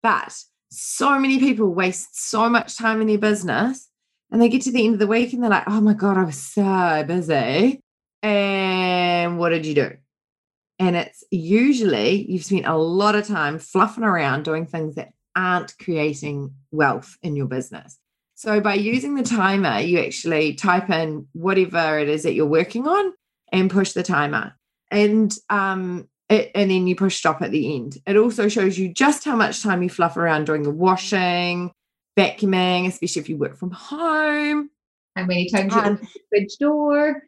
But 0.01 0.35
so 0.69 1.19
many 1.19 1.39
people 1.39 1.73
waste 1.73 2.29
so 2.29 2.49
much 2.49 2.77
time 2.77 3.01
in 3.01 3.07
their 3.07 3.17
business 3.17 3.89
and 4.31 4.41
they 4.41 4.49
get 4.49 4.61
to 4.63 4.71
the 4.71 4.83
end 4.85 4.93
of 4.93 4.99
the 4.99 5.07
week 5.07 5.33
and 5.33 5.43
they're 5.43 5.49
like, 5.49 5.67
oh 5.67 5.81
my 5.81 5.93
God, 5.93 6.17
I 6.17 6.23
was 6.23 6.37
so 6.37 7.03
busy. 7.05 7.81
And 8.23 9.37
what 9.37 9.49
did 9.49 9.65
you 9.65 9.75
do? 9.75 9.91
And 10.79 10.95
it's 10.95 11.23
usually 11.29 12.25
you've 12.31 12.45
spent 12.45 12.65
a 12.65 12.77
lot 12.77 13.15
of 13.15 13.27
time 13.27 13.59
fluffing 13.59 14.03
around 14.03 14.43
doing 14.43 14.65
things 14.65 14.95
that 14.95 15.11
aren't 15.35 15.77
creating 15.77 16.53
wealth 16.71 17.17
in 17.21 17.35
your 17.35 17.47
business. 17.47 17.99
So 18.35 18.59
by 18.61 18.75
using 18.75 19.15
the 19.15 19.23
timer, 19.23 19.79
you 19.79 19.99
actually 19.99 20.55
type 20.55 20.89
in 20.89 21.27
whatever 21.33 21.99
it 21.99 22.09
is 22.09 22.23
that 22.23 22.33
you're 22.33 22.47
working 22.47 22.87
on 22.87 23.13
and 23.51 23.69
push 23.69 23.91
the 23.91 24.01
timer. 24.01 24.55
And 24.89 25.33
um, 25.49 26.07
it, 26.31 26.51
and 26.55 26.71
then 26.71 26.87
you 26.87 26.95
push 26.95 27.17
stop 27.17 27.41
at 27.41 27.51
the 27.51 27.75
end. 27.75 27.97
It 28.07 28.17
also 28.17 28.47
shows 28.47 28.77
you 28.77 28.93
just 28.93 29.25
how 29.25 29.35
much 29.35 29.61
time 29.61 29.83
you 29.83 29.89
fluff 29.89 30.17
around 30.17 30.45
doing 30.45 30.63
the 30.63 30.71
washing, 30.71 31.71
vacuuming, 32.17 32.87
especially 32.87 33.21
if 33.21 33.29
you 33.29 33.37
work 33.37 33.57
from 33.57 33.71
home. 33.71 34.69
How 35.15 35.25
many 35.25 35.49
times 35.49 35.75
you 35.75 35.79
open 35.81 35.95
the 35.97 36.19
fridge 36.29 36.57
door. 36.59 37.23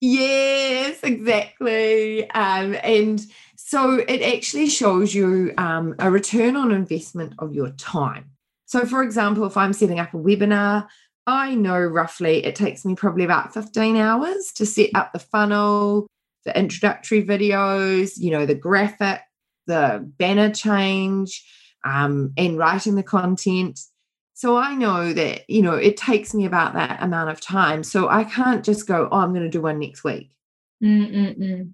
Yes, 0.00 0.98
exactly. 1.02 2.28
Um, 2.30 2.76
and 2.82 3.24
so 3.56 3.94
it 3.94 4.20
actually 4.20 4.68
shows 4.68 5.14
you 5.14 5.54
um, 5.56 5.94
a 5.98 6.10
return 6.10 6.56
on 6.56 6.70
investment 6.70 7.32
of 7.38 7.54
your 7.54 7.70
time. 7.70 8.30
So, 8.66 8.84
for 8.84 9.02
example, 9.02 9.46
if 9.46 9.56
I'm 9.56 9.72
setting 9.72 10.00
up 10.00 10.12
a 10.12 10.18
webinar, 10.18 10.86
I 11.26 11.54
know 11.54 11.78
roughly 11.78 12.44
it 12.44 12.54
takes 12.54 12.84
me 12.84 12.94
probably 12.94 13.24
about 13.24 13.54
15 13.54 13.96
hours 13.96 14.52
to 14.56 14.66
set 14.66 14.90
up 14.94 15.12
the 15.12 15.18
funnel, 15.18 16.06
the 16.44 16.58
introductory 16.58 17.24
videos, 17.24 18.12
you 18.16 18.30
know, 18.30 18.46
the 18.46 18.54
graphic, 18.54 19.20
the 19.66 20.04
banner 20.18 20.50
change, 20.52 21.44
um, 21.84 22.32
and 22.36 22.58
writing 22.58 22.94
the 22.94 23.02
content. 23.02 23.80
So 24.34 24.56
I 24.56 24.74
know 24.74 25.12
that, 25.12 25.48
you 25.48 25.62
know, 25.62 25.74
it 25.74 25.96
takes 25.96 26.34
me 26.34 26.44
about 26.44 26.74
that 26.74 27.02
amount 27.02 27.30
of 27.30 27.40
time. 27.40 27.82
So 27.84 28.08
I 28.08 28.24
can't 28.24 28.64
just 28.64 28.86
go, 28.86 29.08
oh, 29.10 29.18
I'm 29.18 29.32
going 29.32 29.44
to 29.44 29.48
do 29.48 29.62
one 29.62 29.78
next 29.78 30.02
week. 30.02 30.32
Mm-mm-mm. 30.82 31.72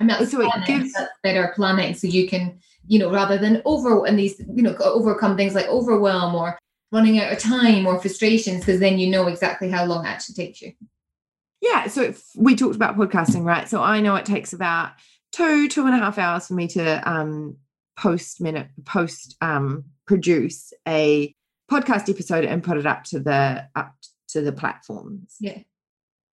And 0.00 0.08
that's, 0.08 0.30
so 0.30 0.40
it 0.40 0.50
gives 0.66 0.94
that's 0.94 1.12
better 1.22 1.52
planning. 1.54 1.94
So 1.94 2.06
you 2.06 2.26
can, 2.26 2.58
you 2.86 2.98
know, 2.98 3.10
rather 3.10 3.36
than 3.36 3.60
over 3.66 4.06
and 4.06 4.18
these, 4.18 4.40
you 4.54 4.62
know, 4.62 4.74
overcome 4.78 5.36
things 5.36 5.54
like 5.54 5.66
overwhelm 5.66 6.34
or 6.34 6.58
running 6.90 7.20
out 7.20 7.32
of 7.32 7.38
time 7.38 7.86
or 7.86 8.00
frustrations, 8.00 8.60
because 8.60 8.80
then 8.80 8.98
you 8.98 9.10
know 9.10 9.26
exactly 9.26 9.68
how 9.68 9.84
long 9.84 10.06
it 10.06 10.08
actually 10.08 10.34
takes 10.36 10.62
you. 10.62 10.72
Yeah. 11.60 11.88
So 11.88 12.14
we 12.36 12.56
talked 12.56 12.76
about 12.76 12.96
podcasting, 12.96 13.44
right? 13.44 13.68
So 13.68 13.82
I 13.82 14.00
know 14.00 14.16
it 14.16 14.24
takes 14.24 14.52
about 14.52 14.92
two, 15.32 15.68
two 15.68 15.86
and 15.86 15.94
a 15.94 15.98
half 15.98 16.18
hours 16.18 16.46
for 16.46 16.54
me 16.54 16.68
to 16.68 17.10
um, 17.10 17.56
post 17.98 18.40
minute, 18.40 18.68
post 18.84 19.36
um, 19.40 19.84
produce 20.06 20.72
a 20.88 21.34
podcast 21.70 22.08
episode 22.08 22.44
and 22.44 22.64
put 22.64 22.76
it 22.76 22.86
up 22.86 23.04
to 23.04 23.20
the 23.20 23.68
up 23.76 23.94
to 24.28 24.40
the 24.40 24.52
platforms. 24.52 25.36
Yeah. 25.38 25.58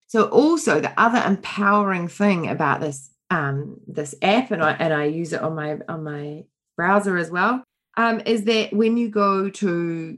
So 0.08 0.24
also 0.30 0.80
the 0.80 0.94
other 1.00 1.22
empowering 1.26 2.08
thing 2.08 2.50
about 2.50 2.80
this 2.80 3.12
um, 3.30 3.82
this 3.88 4.16
app, 4.22 4.52
and 4.52 4.64
I 4.64 4.72
and 4.74 4.94
I 4.94 5.06
use 5.06 5.34
it 5.34 5.42
on 5.42 5.56
my 5.56 5.80
on 5.90 6.04
my 6.04 6.46
browser 6.78 7.18
as 7.18 7.30
well, 7.30 7.64
um, 7.98 8.22
is 8.26 8.46
that 8.46 8.72
when 8.74 8.96
you 8.96 9.10
go 9.10 9.50
to 9.50 10.18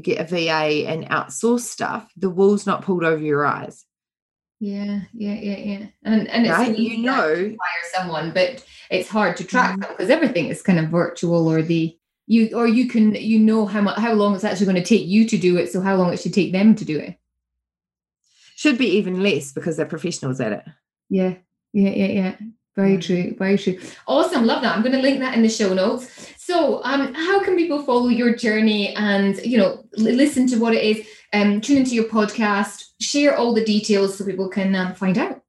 get 0.00 0.18
a 0.18 0.24
VA 0.24 0.88
and 0.88 1.08
outsource 1.08 1.60
stuff, 1.60 2.10
the 2.16 2.30
wool's 2.30 2.66
not 2.66 2.82
pulled 2.82 3.04
over 3.04 3.22
your 3.22 3.46
eyes. 3.46 3.84
Yeah, 4.60 5.00
yeah, 5.12 5.34
yeah, 5.34 5.56
yeah. 5.56 5.86
And 6.04 6.28
and 6.28 6.46
it's 6.46 6.56
right? 6.56 6.78
you 6.78 6.98
know 6.98 7.12
hire 7.12 7.90
someone, 7.92 8.32
but 8.32 8.64
it's 8.90 9.08
hard 9.08 9.36
to 9.38 9.44
track 9.44 9.72
mm-hmm. 9.72 9.80
them 9.80 9.90
because 9.90 10.10
everything 10.10 10.48
is 10.48 10.62
kind 10.62 10.78
of 10.78 10.88
virtual 10.88 11.48
or 11.48 11.62
the 11.62 11.96
you 12.26 12.50
or 12.56 12.66
you 12.66 12.88
can 12.88 13.14
you 13.14 13.38
know 13.38 13.66
how 13.66 13.80
much 13.80 13.98
how 13.98 14.12
long 14.12 14.34
it's 14.34 14.44
actually 14.44 14.66
going 14.66 14.76
to 14.76 14.82
take 14.82 15.06
you 15.06 15.28
to 15.28 15.36
do 15.36 15.56
it, 15.58 15.70
so 15.70 15.80
how 15.80 15.96
long 15.96 16.12
it 16.12 16.20
should 16.20 16.34
take 16.34 16.52
them 16.52 16.74
to 16.76 16.84
do 16.84 16.98
it. 16.98 17.16
Should 18.56 18.78
be 18.78 18.96
even 18.96 19.22
less 19.22 19.52
because 19.52 19.76
they're 19.76 19.86
professionals 19.86 20.40
at 20.40 20.52
it. 20.52 20.64
Yeah, 21.10 21.34
yeah, 21.72 21.90
yeah, 21.90 22.06
yeah. 22.06 22.36
Very 22.76 22.98
true. 22.98 23.34
Very 23.38 23.56
true. 23.56 23.78
Awesome. 24.08 24.46
Love 24.46 24.62
that. 24.62 24.74
I'm 24.74 24.82
going 24.82 24.96
to 24.96 25.02
link 25.02 25.20
that 25.20 25.34
in 25.34 25.42
the 25.42 25.48
show 25.48 25.74
notes. 25.74 26.32
So, 26.38 26.82
um, 26.82 27.14
how 27.14 27.42
can 27.44 27.56
people 27.56 27.82
follow 27.84 28.08
your 28.08 28.34
journey 28.34 28.94
and 28.96 29.36
you 29.44 29.58
know 29.58 29.84
listen 29.92 30.46
to 30.48 30.56
what 30.56 30.74
it 30.74 30.82
is? 30.82 31.06
Um, 31.32 31.60
tune 31.60 31.78
into 31.78 31.94
your 31.94 32.04
podcast. 32.04 32.93
Share 33.04 33.36
all 33.36 33.52
the 33.52 33.64
details 33.64 34.16
so 34.16 34.24
people 34.24 34.48
can 34.48 34.74
um, 34.74 34.94
find 34.94 35.18
out. 35.18 35.42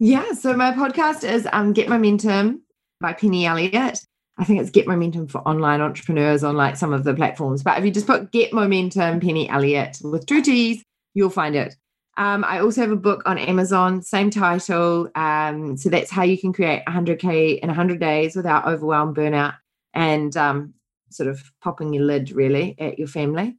Yeah. 0.00 0.32
So 0.32 0.54
my 0.54 0.72
podcast 0.72 1.28
is 1.28 1.48
um, 1.52 1.72
Get 1.72 1.88
Momentum 1.88 2.62
by 3.00 3.12
Penny 3.12 3.46
Elliott. 3.46 4.00
I 4.36 4.44
think 4.44 4.60
it's 4.60 4.70
Get 4.70 4.86
Momentum 4.86 5.26
for 5.26 5.38
online 5.38 5.80
entrepreneurs 5.80 6.44
on 6.44 6.56
like 6.56 6.76
some 6.76 6.92
of 6.92 7.04
the 7.04 7.14
platforms. 7.14 7.62
But 7.62 7.78
if 7.78 7.84
you 7.84 7.90
just 7.90 8.06
put 8.06 8.30
Get 8.30 8.52
Momentum 8.52 9.20
Penny 9.20 9.48
Elliott 9.48 9.98
with 10.02 10.26
two 10.26 10.42
T's, 10.42 10.82
you'll 11.14 11.30
find 11.30 11.56
it. 11.56 11.74
Um, 12.16 12.44
I 12.44 12.58
also 12.58 12.80
have 12.80 12.90
a 12.90 12.96
book 12.96 13.22
on 13.26 13.38
Amazon, 13.38 14.02
same 14.02 14.30
title. 14.30 15.08
Um, 15.14 15.76
so 15.76 15.88
that's 15.88 16.10
how 16.10 16.24
you 16.24 16.36
can 16.36 16.52
create 16.52 16.82
100K 16.86 17.60
in 17.60 17.68
100 17.68 18.00
days 18.00 18.34
without 18.34 18.66
overwhelm, 18.66 19.14
burnout, 19.14 19.54
and 19.94 20.36
um, 20.36 20.74
sort 21.10 21.28
of 21.28 21.40
popping 21.62 21.92
your 21.92 22.04
lid 22.04 22.32
really 22.32 22.74
at 22.78 22.98
your 22.98 23.08
family. 23.08 23.56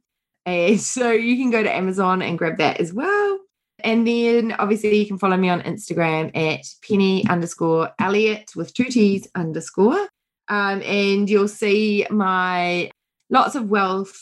So 0.78 1.10
you 1.10 1.36
can 1.36 1.50
go 1.50 1.62
to 1.62 1.74
Amazon 1.74 2.22
and 2.22 2.38
grab 2.38 2.58
that 2.58 2.80
as 2.80 2.92
well. 2.92 3.38
And 3.82 4.06
then 4.06 4.52
obviously 4.52 4.96
you 4.96 5.06
can 5.06 5.18
follow 5.18 5.36
me 5.36 5.48
on 5.48 5.62
Instagram 5.62 6.36
at 6.36 6.66
penny 6.86 7.26
underscore 7.28 7.90
Elliott 7.98 8.52
with 8.54 8.74
two 8.74 8.84
T's 8.84 9.28
underscore. 9.34 10.08
Um, 10.48 10.82
and 10.82 11.30
you'll 11.30 11.48
see 11.48 12.06
my 12.10 12.90
lots 13.30 13.54
of 13.54 13.70
wealth 13.70 14.20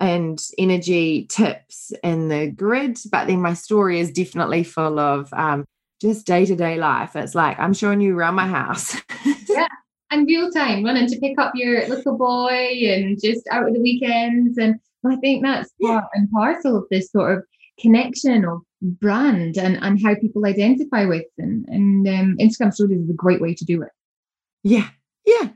and 0.00 0.42
energy 0.58 1.26
tips 1.30 1.92
in 2.02 2.28
the 2.28 2.50
grid. 2.50 2.98
But 3.10 3.26
then 3.26 3.40
my 3.40 3.54
story 3.54 4.00
is 4.00 4.10
definitely 4.10 4.64
full 4.64 4.98
of 4.98 5.32
um, 5.32 5.64
just 6.00 6.26
day 6.26 6.46
to 6.46 6.56
day 6.56 6.76
life. 6.76 7.16
It's 7.16 7.34
like 7.34 7.58
I'm 7.58 7.74
showing 7.74 8.00
you 8.00 8.16
around 8.16 8.34
my 8.34 8.46
house. 8.46 8.96
yeah. 9.48 9.68
And 10.10 10.26
real 10.26 10.50
time, 10.50 10.84
running 10.84 11.08
to 11.08 11.18
pick 11.18 11.38
up 11.38 11.52
your 11.54 11.86
little 11.88 12.16
boy 12.16 12.70
and 12.84 13.20
just 13.20 13.46
out 13.50 13.66
of 13.66 13.74
the 13.74 13.80
weekends. 13.80 14.56
And 14.56 14.78
I 15.10 15.16
think 15.16 15.42
that's 15.42 15.70
part 15.82 16.04
and 16.14 16.30
parcel 16.30 16.76
of 16.76 16.84
this 16.90 17.10
sort 17.10 17.38
of 17.38 17.44
connection 17.78 18.44
of 18.44 18.60
brand 18.82 19.56
and, 19.56 19.78
and 19.82 20.02
how 20.02 20.14
people 20.14 20.46
identify 20.46 21.04
with. 21.04 21.24
And, 21.38 21.64
and 21.68 22.08
um, 22.08 22.36
Instagram 22.40 22.72
stories 22.72 23.00
is 23.00 23.10
a 23.10 23.14
great 23.14 23.40
way 23.40 23.54
to 23.54 23.64
do 23.64 23.82
it. 23.82 23.90
Yeah. 24.62 24.88
Yeah. 25.24 25.50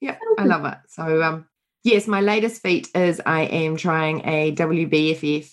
Yeah. 0.00 0.16
I 0.38 0.44
love 0.44 0.64
it. 0.64 0.78
So, 0.88 1.22
um, 1.22 1.46
yes, 1.84 2.06
my 2.06 2.20
latest 2.20 2.62
feat 2.62 2.88
is 2.94 3.20
I 3.24 3.42
am 3.42 3.76
trying 3.76 4.26
a 4.26 4.54
WBFF 4.54 5.50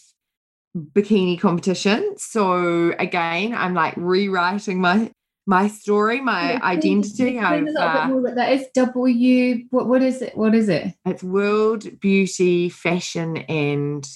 bikini 0.76 1.40
competition. 1.40 2.16
So 2.18 2.94
again, 3.00 3.54
I'm 3.54 3.74
like 3.74 3.94
rewriting 3.96 4.82
my 4.82 5.12
my 5.46 5.68
story, 5.68 6.22
my 6.22 6.62
identity. 6.62 7.40
I've, 7.40 7.68
uh, 7.68 8.10
that 8.36 8.54
is 8.54 8.66
W. 8.74 9.66
What 9.70 9.88
what 9.88 10.02
is 10.02 10.22
it? 10.22 10.38
What 10.38 10.56
is 10.56 10.70
it? 10.70 10.94
It's 11.06 11.24
World 11.24 12.00
Beauty, 12.00 12.70
Fashion, 12.70 13.38
and 13.38 14.08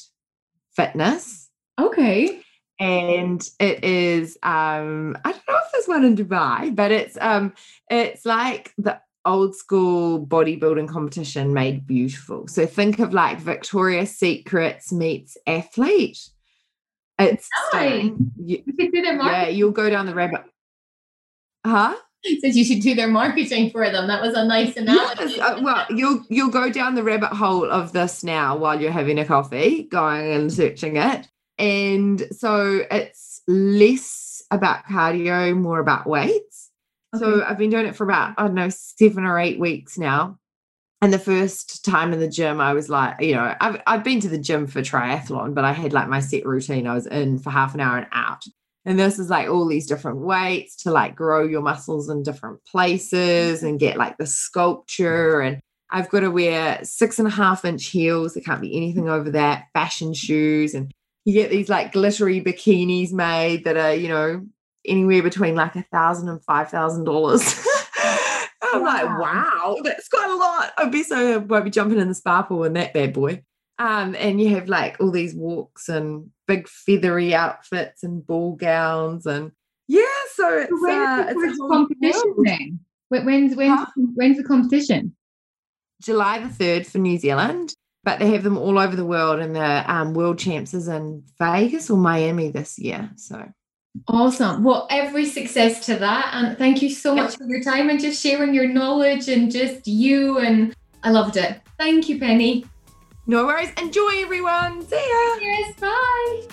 Fitness. 0.76 1.50
Okay. 1.80 2.42
And 2.80 3.42
it 3.60 3.84
is 3.84 4.38
um 4.44 5.18
I 5.26 5.32
don't 5.32 5.48
know 5.50 5.58
if 5.58 5.72
there's 5.72 5.88
one 5.88 6.06
in 6.06 6.16
Dubai, 6.16 6.76
but 6.76 6.92
it's 6.92 7.18
um 7.20 7.54
it's 7.90 8.26
like 8.26 8.74
the 8.78 9.00
old 9.26 9.56
school 9.56 10.26
bodybuilding 10.26 10.88
competition 10.88 11.54
made 11.54 11.86
beautiful. 11.86 12.48
So 12.48 12.66
think 12.66 13.00
of 13.00 13.14
like 13.14 13.40
Victoria's 13.40 14.16
Secrets 14.16 14.94
meets 14.94 15.38
athlete. 15.46 16.20
It's 17.20 17.50
nice. 17.74 18.12
you, 18.38 18.64
yeah, 18.78 19.48
you'll 19.48 19.72
go 19.72 19.90
down 19.90 20.06
the 20.06 20.14
rabbit. 20.14 20.44
Huh? 21.66 21.96
Says 22.42 22.58
you 22.58 22.66
should 22.66 22.82
do 22.82 22.96
their 22.96 23.08
marketing 23.08 23.70
for 23.70 23.90
them. 23.90 24.08
That 24.08 24.22
was 24.22 24.34
a 24.34 24.44
nice 24.44 24.76
analogy. 24.76 25.36
Yes, 25.36 25.40
uh, 25.40 25.60
well, 25.62 25.86
you'll 25.90 26.24
you'll 26.30 26.50
go 26.50 26.70
down 26.70 26.96
the 26.96 27.04
rabbit 27.04 27.32
hole 27.32 27.70
of 27.70 27.94
this 27.94 28.24
now 28.24 28.58
while 28.58 28.82
you're 28.82 28.92
having 28.92 29.20
a 29.20 29.26
coffee, 29.26 29.84
going 29.84 30.32
and 30.32 30.52
searching 30.52 30.98
it. 30.98 31.28
And 31.58 32.28
so 32.32 32.86
it's 32.92 33.42
less 33.48 34.44
about 34.52 34.86
cardio, 34.86 35.58
more 35.58 35.80
about 35.80 36.08
weights. 36.08 36.70
Okay. 37.16 37.24
So 37.24 37.44
I've 37.44 37.58
been 37.58 37.70
doing 37.70 37.86
it 37.86 37.96
for 37.96 38.04
about, 38.04 38.36
I 38.38 38.44
don't 38.44 38.56
know, 38.56 38.70
seven 38.70 39.26
or 39.26 39.40
eight 39.40 39.60
weeks 39.60 39.98
now. 39.98 40.38
And 41.02 41.14
the 41.14 41.20
first 41.20 41.86
time 41.86 42.12
in 42.12 42.20
the 42.20 42.28
gym, 42.28 42.60
I 42.60 42.74
was 42.74 42.90
like, 42.90 43.22
you 43.22 43.36
know, 43.36 43.56
I've, 43.62 43.82
I've 43.86 44.04
been 44.04 44.20
to 44.22 44.30
the 44.30 44.38
gym 44.38 44.66
for 44.66 44.82
triathlon, 44.82 45.54
but 45.54 45.64
I 45.64 45.72
had 45.72 45.94
like 45.94 46.08
my 46.08 46.20
set 46.20 46.46
routine. 46.46 46.88
I 46.88 46.96
was 46.96 47.06
in 47.06 47.38
for 47.38 47.52
half 47.52 47.76
an 47.76 47.82
hour 47.82 47.98
and 47.98 48.08
out. 48.12 48.44
And 48.88 48.98
this 48.98 49.20
is 49.20 49.30
like 49.30 49.50
all 49.50 49.68
these 49.68 49.86
different 49.86 50.20
weights 50.20 50.78
to 50.84 50.92
like 50.92 51.14
grow 51.14 51.46
your 51.46 51.62
muscles 51.62 52.10
in 52.10 52.24
different 52.24 52.64
places 52.64 53.62
and 53.62 53.82
get 53.82 53.98
like 53.98 54.18
the 54.18 54.26
sculpture. 54.26 55.42
And 55.42 55.60
I've 55.92 56.10
got 56.10 56.22
to 56.22 56.32
wear 56.32 56.80
six 56.84 57.20
and 57.20 57.28
a 57.28 57.32
half 57.32 57.66
inch 57.66 57.88
heels. 57.88 58.34
There 58.34 58.44
can't 58.44 58.62
be 58.62 58.78
anything 58.78 59.10
over 59.10 59.30
that, 59.32 59.66
fashion 59.74 60.14
shoes. 60.14 60.74
And 60.74 60.90
you 61.26 61.34
get 61.34 61.50
these 61.50 61.68
like 61.68 61.92
glittery 61.92 62.40
bikinis 62.40 63.12
made 63.12 63.66
that 63.66 63.76
are, 63.76 63.94
you 63.94 64.08
know, 64.08 64.46
anywhere 64.86 65.22
between 65.22 65.56
like 65.56 65.76
a 65.76 65.84
thousand 65.92 66.30
and 66.30 66.42
five 66.46 66.70
thousand 66.70 67.04
dollars. 67.04 67.44
I'm 68.64 68.84
wow. 68.84 68.86
like, 68.86 69.20
wow, 69.20 69.78
that's 69.84 70.08
quite 70.08 70.30
a 70.30 70.36
lot. 70.36 70.72
I'd 70.78 70.94
be 70.94 71.04
so 71.04 71.40
won't 71.40 71.66
be 71.66 71.72
jumping 71.72 72.00
in 72.00 72.08
the 72.08 72.16
spa 72.16 72.42
pool 72.44 72.64
in 72.64 72.72
that 72.74 72.94
bad 72.94 73.12
boy. 73.12 73.44
Um, 73.80 74.16
and 74.18 74.40
you 74.40 74.56
have 74.56 74.70
like 74.70 74.96
all 75.02 75.12
these 75.12 75.36
walks 75.36 75.90
and 75.90 76.32
big 76.48 76.68
feathery 76.68 77.36
outfits 77.36 78.04
and 78.04 78.26
ball 78.26 78.56
gowns 78.56 79.26
and 79.26 79.52
yeah, 79.88 80.04
so 80.34 80.58
it's, 80.58 80.70
so 80.70 80.92
uh, 80.92 81.24
the 81.24 81.30
it's 81.30 81.60
a 81.60 81.68
competition 81.68 82.36
then. 82.44 82.80
When's 83.10 83.56
when's 83.56 83.80
huh? 83.80 83.86
when's 84.16 84.38
the 84.38 84.44
competition? 84.44 85.16
July 86.02 86.40
the 86.40 86.50
third 86.50 86.86
for 86.86 86.98
New 86.98 87.18
Zealand, 87.18 87.74
but 88.04 88.20
they 88.20 88.30
have 88.32 88.44
them 88.44 88.58
all 88.58 88.78
over 88.78 88.98
the 88.98 89.06
world, 89.06 89.40
and 89.40 89.56
the 89.56 89.92
um, 89.92 90.14
world 90.14 90.40
champs 90.40 90.74
is 90.74 90.90
in 90.90 91.24
Vegas 91.40 91.90
or 91.90 91.98
Miami 91.98 92.50
this 92.50 92.78
year. 92.78 93.10
So 93.16 93.50
Awesome. 94.08 94.64
Well, 94.64 94.88
every 94.90 95.26
success 95.26 95.86
to 95.88 95.96
that. 95.96 96.32
And 96.34 96.58
thank 96.58 96.82
you 96.82 96.90
so 96.90 97.16
much 97.16 97.36
for 97.36 97.46
your 97.46 97.62
time 97.64 97.90
and 97.90 98.00
just 98.00 98.22
sharing 98.22 98.54
your 98.54 98.68
knowledge 98.68 99.28
and 99.28 99.52
just 99.52 99.88
you. 99.88 100.38
And 100.38 100.76
I 101.04 101.10
loved 101.10 101.38
it. 101.38 101.62
Thank 101.80 102.10
you, 102.10 102.20
Penny. 102.20 102.66
No 103.30 103.46
worries. 103.46 103.72
Enjoy, 103.78 104.22
everyone. 104.24 104.88
See 104.88 104.96
ya. 104.96 105.36
Yes. 105.42 105.74
Bye. 105.76 106.48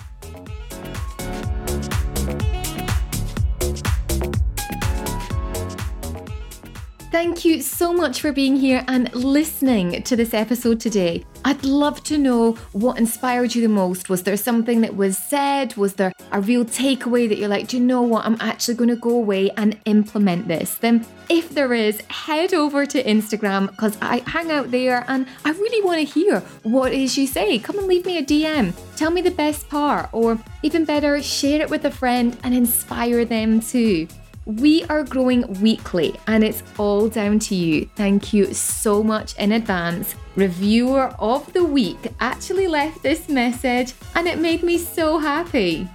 Thank 7.15 7.45
you 7.45 7.61
so 7.61 7.93
much 7.93 8.19
for 8.19 8.33
being 8.33 8.57
here 8.57 8.83
and 8.89 9.09
listening 9.15 10.03
to 10.03 10.17
this 10.17 10.33
episode 10.33 10.81
today. 10.81 11.23
I'd 11.45 11.63
love 11.63 12.03
to 12.03 12.17
know 12.17 12.57
what 12.73 12.97
inspired 12.97 13.55
you 13.55 13.61
the 13.61 13.69
most. 13.69 14.09
Was 14.09 14.23
there 14.23 14.35
something 14.35 14.81
that 14.81 14.97
was 14.97 15.17
said? 15.17 15.77
Was 15.77 15.93
there 15.93 16.11
a 16.33 16.41
real 16.41 16.65
takeaway 16.65 17.29
that 17.29 17.37
you're 17.37 17.47
like, 17.47 17.69
do 17.69 17.77
you 17.77 17.83
know 17.83 18.01
what? 18.01 18.25
I'm 18.25 18.35
actually 18.41 18.75
going 18.75 18.89
to 18.89 18.97
go 18.97 19.11
away 19.11 19.49
and 19.51 19.79
implement 19.85 20.49
this. 20.49 20.75
Then, 20.75 21.05
if 21.29 21.51
there 21.51 21.73
is, 21.73 22.01
head 22.09 22.53
over 22.53 22.85
to 22.85 23.01
Instagram 23.01 23.69
because 23.69 23.97
I 24.01 24.17
hang 24.27 24.51
out 24.51 24.71
there 24.71 25.05
and 25.07 25.25
I 25.45 25.51
really 25.51 25.85
want 25.85 26.05
to 26.05 26.13
hear 26.13 26.41
what 26.63 26.91
it 26.91 26.99
is 26.99 27.17
you 27.17 27.27
say. 27.27 27.59
Come 27.59 27.77
and 27.77 27.87
leave 27.87 28.05
me 28.05 28.17
a 28.17 28.25
DM. 28.25 28.73
Tell 28.97 29.09
me 29.09 29.21
the 29.21 29.31
best 29.31 29.69
part, 29.69 30.09
or 30.11 30.37
even 30.63 30.83
better, 30.83 31.21
share 31.23 31.61
it 31.61 31.69
with 31.69 31.85
a 31.85 31.91
friend 31.91 32.37
and 32.43 32.53
inspire 32.53 33.23
them 33.23 33.61
too. 33.61 34.09
We 34.45 34.85
are 34.85 35.03
growing 35.03 35.45
weekly 35.59 36.15
and 36.27 36.41
it's 36.43 36.61
all 36.77 37.09
down 37.09 37.39
to 37.39 37.55
you. 37.55 37.89
Thank 37.95 38.31
you 38.31 38.53
so 38.53 39.01
much 39.01 39.35
in 39.37 39.53
advance. 39.53 40.13
Reviewer 40.35 41.15
of 41.17 41.51
the 41.53 41.63
week 41.63 41.97
actually 42.19 42.67
left 42.67 43.01
this 43.01 43.27
message 43.27 43.95
and 44.13 44.27
it 44.27 44.37
made 44.37 44.61
me 44.61 44.77
so 44.77 45.17
happy. 45.17 45.89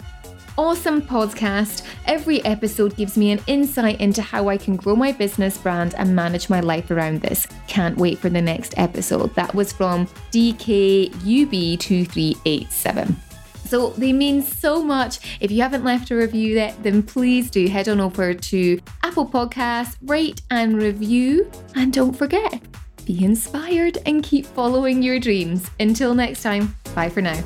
Awesome 0.58 1.00
podcast. 1.00 1.86
Every 2.06 2.44
episode 2.44 2.96
gives 2.96 3.16
me 3.16 3.30
an 3.30 3.40
insight 3.46 4.00
into 4.00 4.20
how 4.20 4.48
I 4.48 4.56
can 4.56 4.74
grow 4.74 4.96
my 4.96 5.12
business 5.12 5.56
brand 5.56 5.94
and 5.96 6.16
manage 6.16 6.50
my 6.50 6.58
life 6.58 6.90
around 6.90 7.20
this. 7.20 7.46
Can't 7.68 7.96
wait 7.96 8.18
for 8.18 8.30
the 8.30 8.42
next 8.42 8.74
episode. 8.76 9.32
That 9.36 9.54
was 9.54 9.72
from 9.72 10.08
DKUB2387. 10.32 13.29
So 13.70 13.90
they 13.90 14.12
mean 14.12 14.42
so 14.42 14.82
much. 14.82 15.38
If 15.38 15.52
you 15.52 15.62
haven't 15.62 15.84
left 15.84 16.10
a 16.10 16.16
review 16.16 16.54
yet, 16.56 16.82
then 16.82 17.04
please 17.04 17.50
do 17.50 17.68
head 17.68 17.88
on 17.88 18.00
over 18.00 18.34
to 18.34 18.80
Apple 19.04 19.28
Podcasts, 19.28 19.96
rate 20.02 20.42
and 20.50 20.76
review. 20.76 21.48
And 21.76 21.92
don't 21.92 22.12
forget, 22.12 22.60
be 23.06 23.24
inspired 23.24 23.98
and 24.06 24.24
keep 24.24 24.44
following 24.44 25.04
your 25.04 25.20
dreams. 25.20 25.70
Until 25.78 26.16
next 26.16 26.42
time, 26.42 26.74
bye 26.96 27.08
for 27.08 27.22
now. 27.22 27.40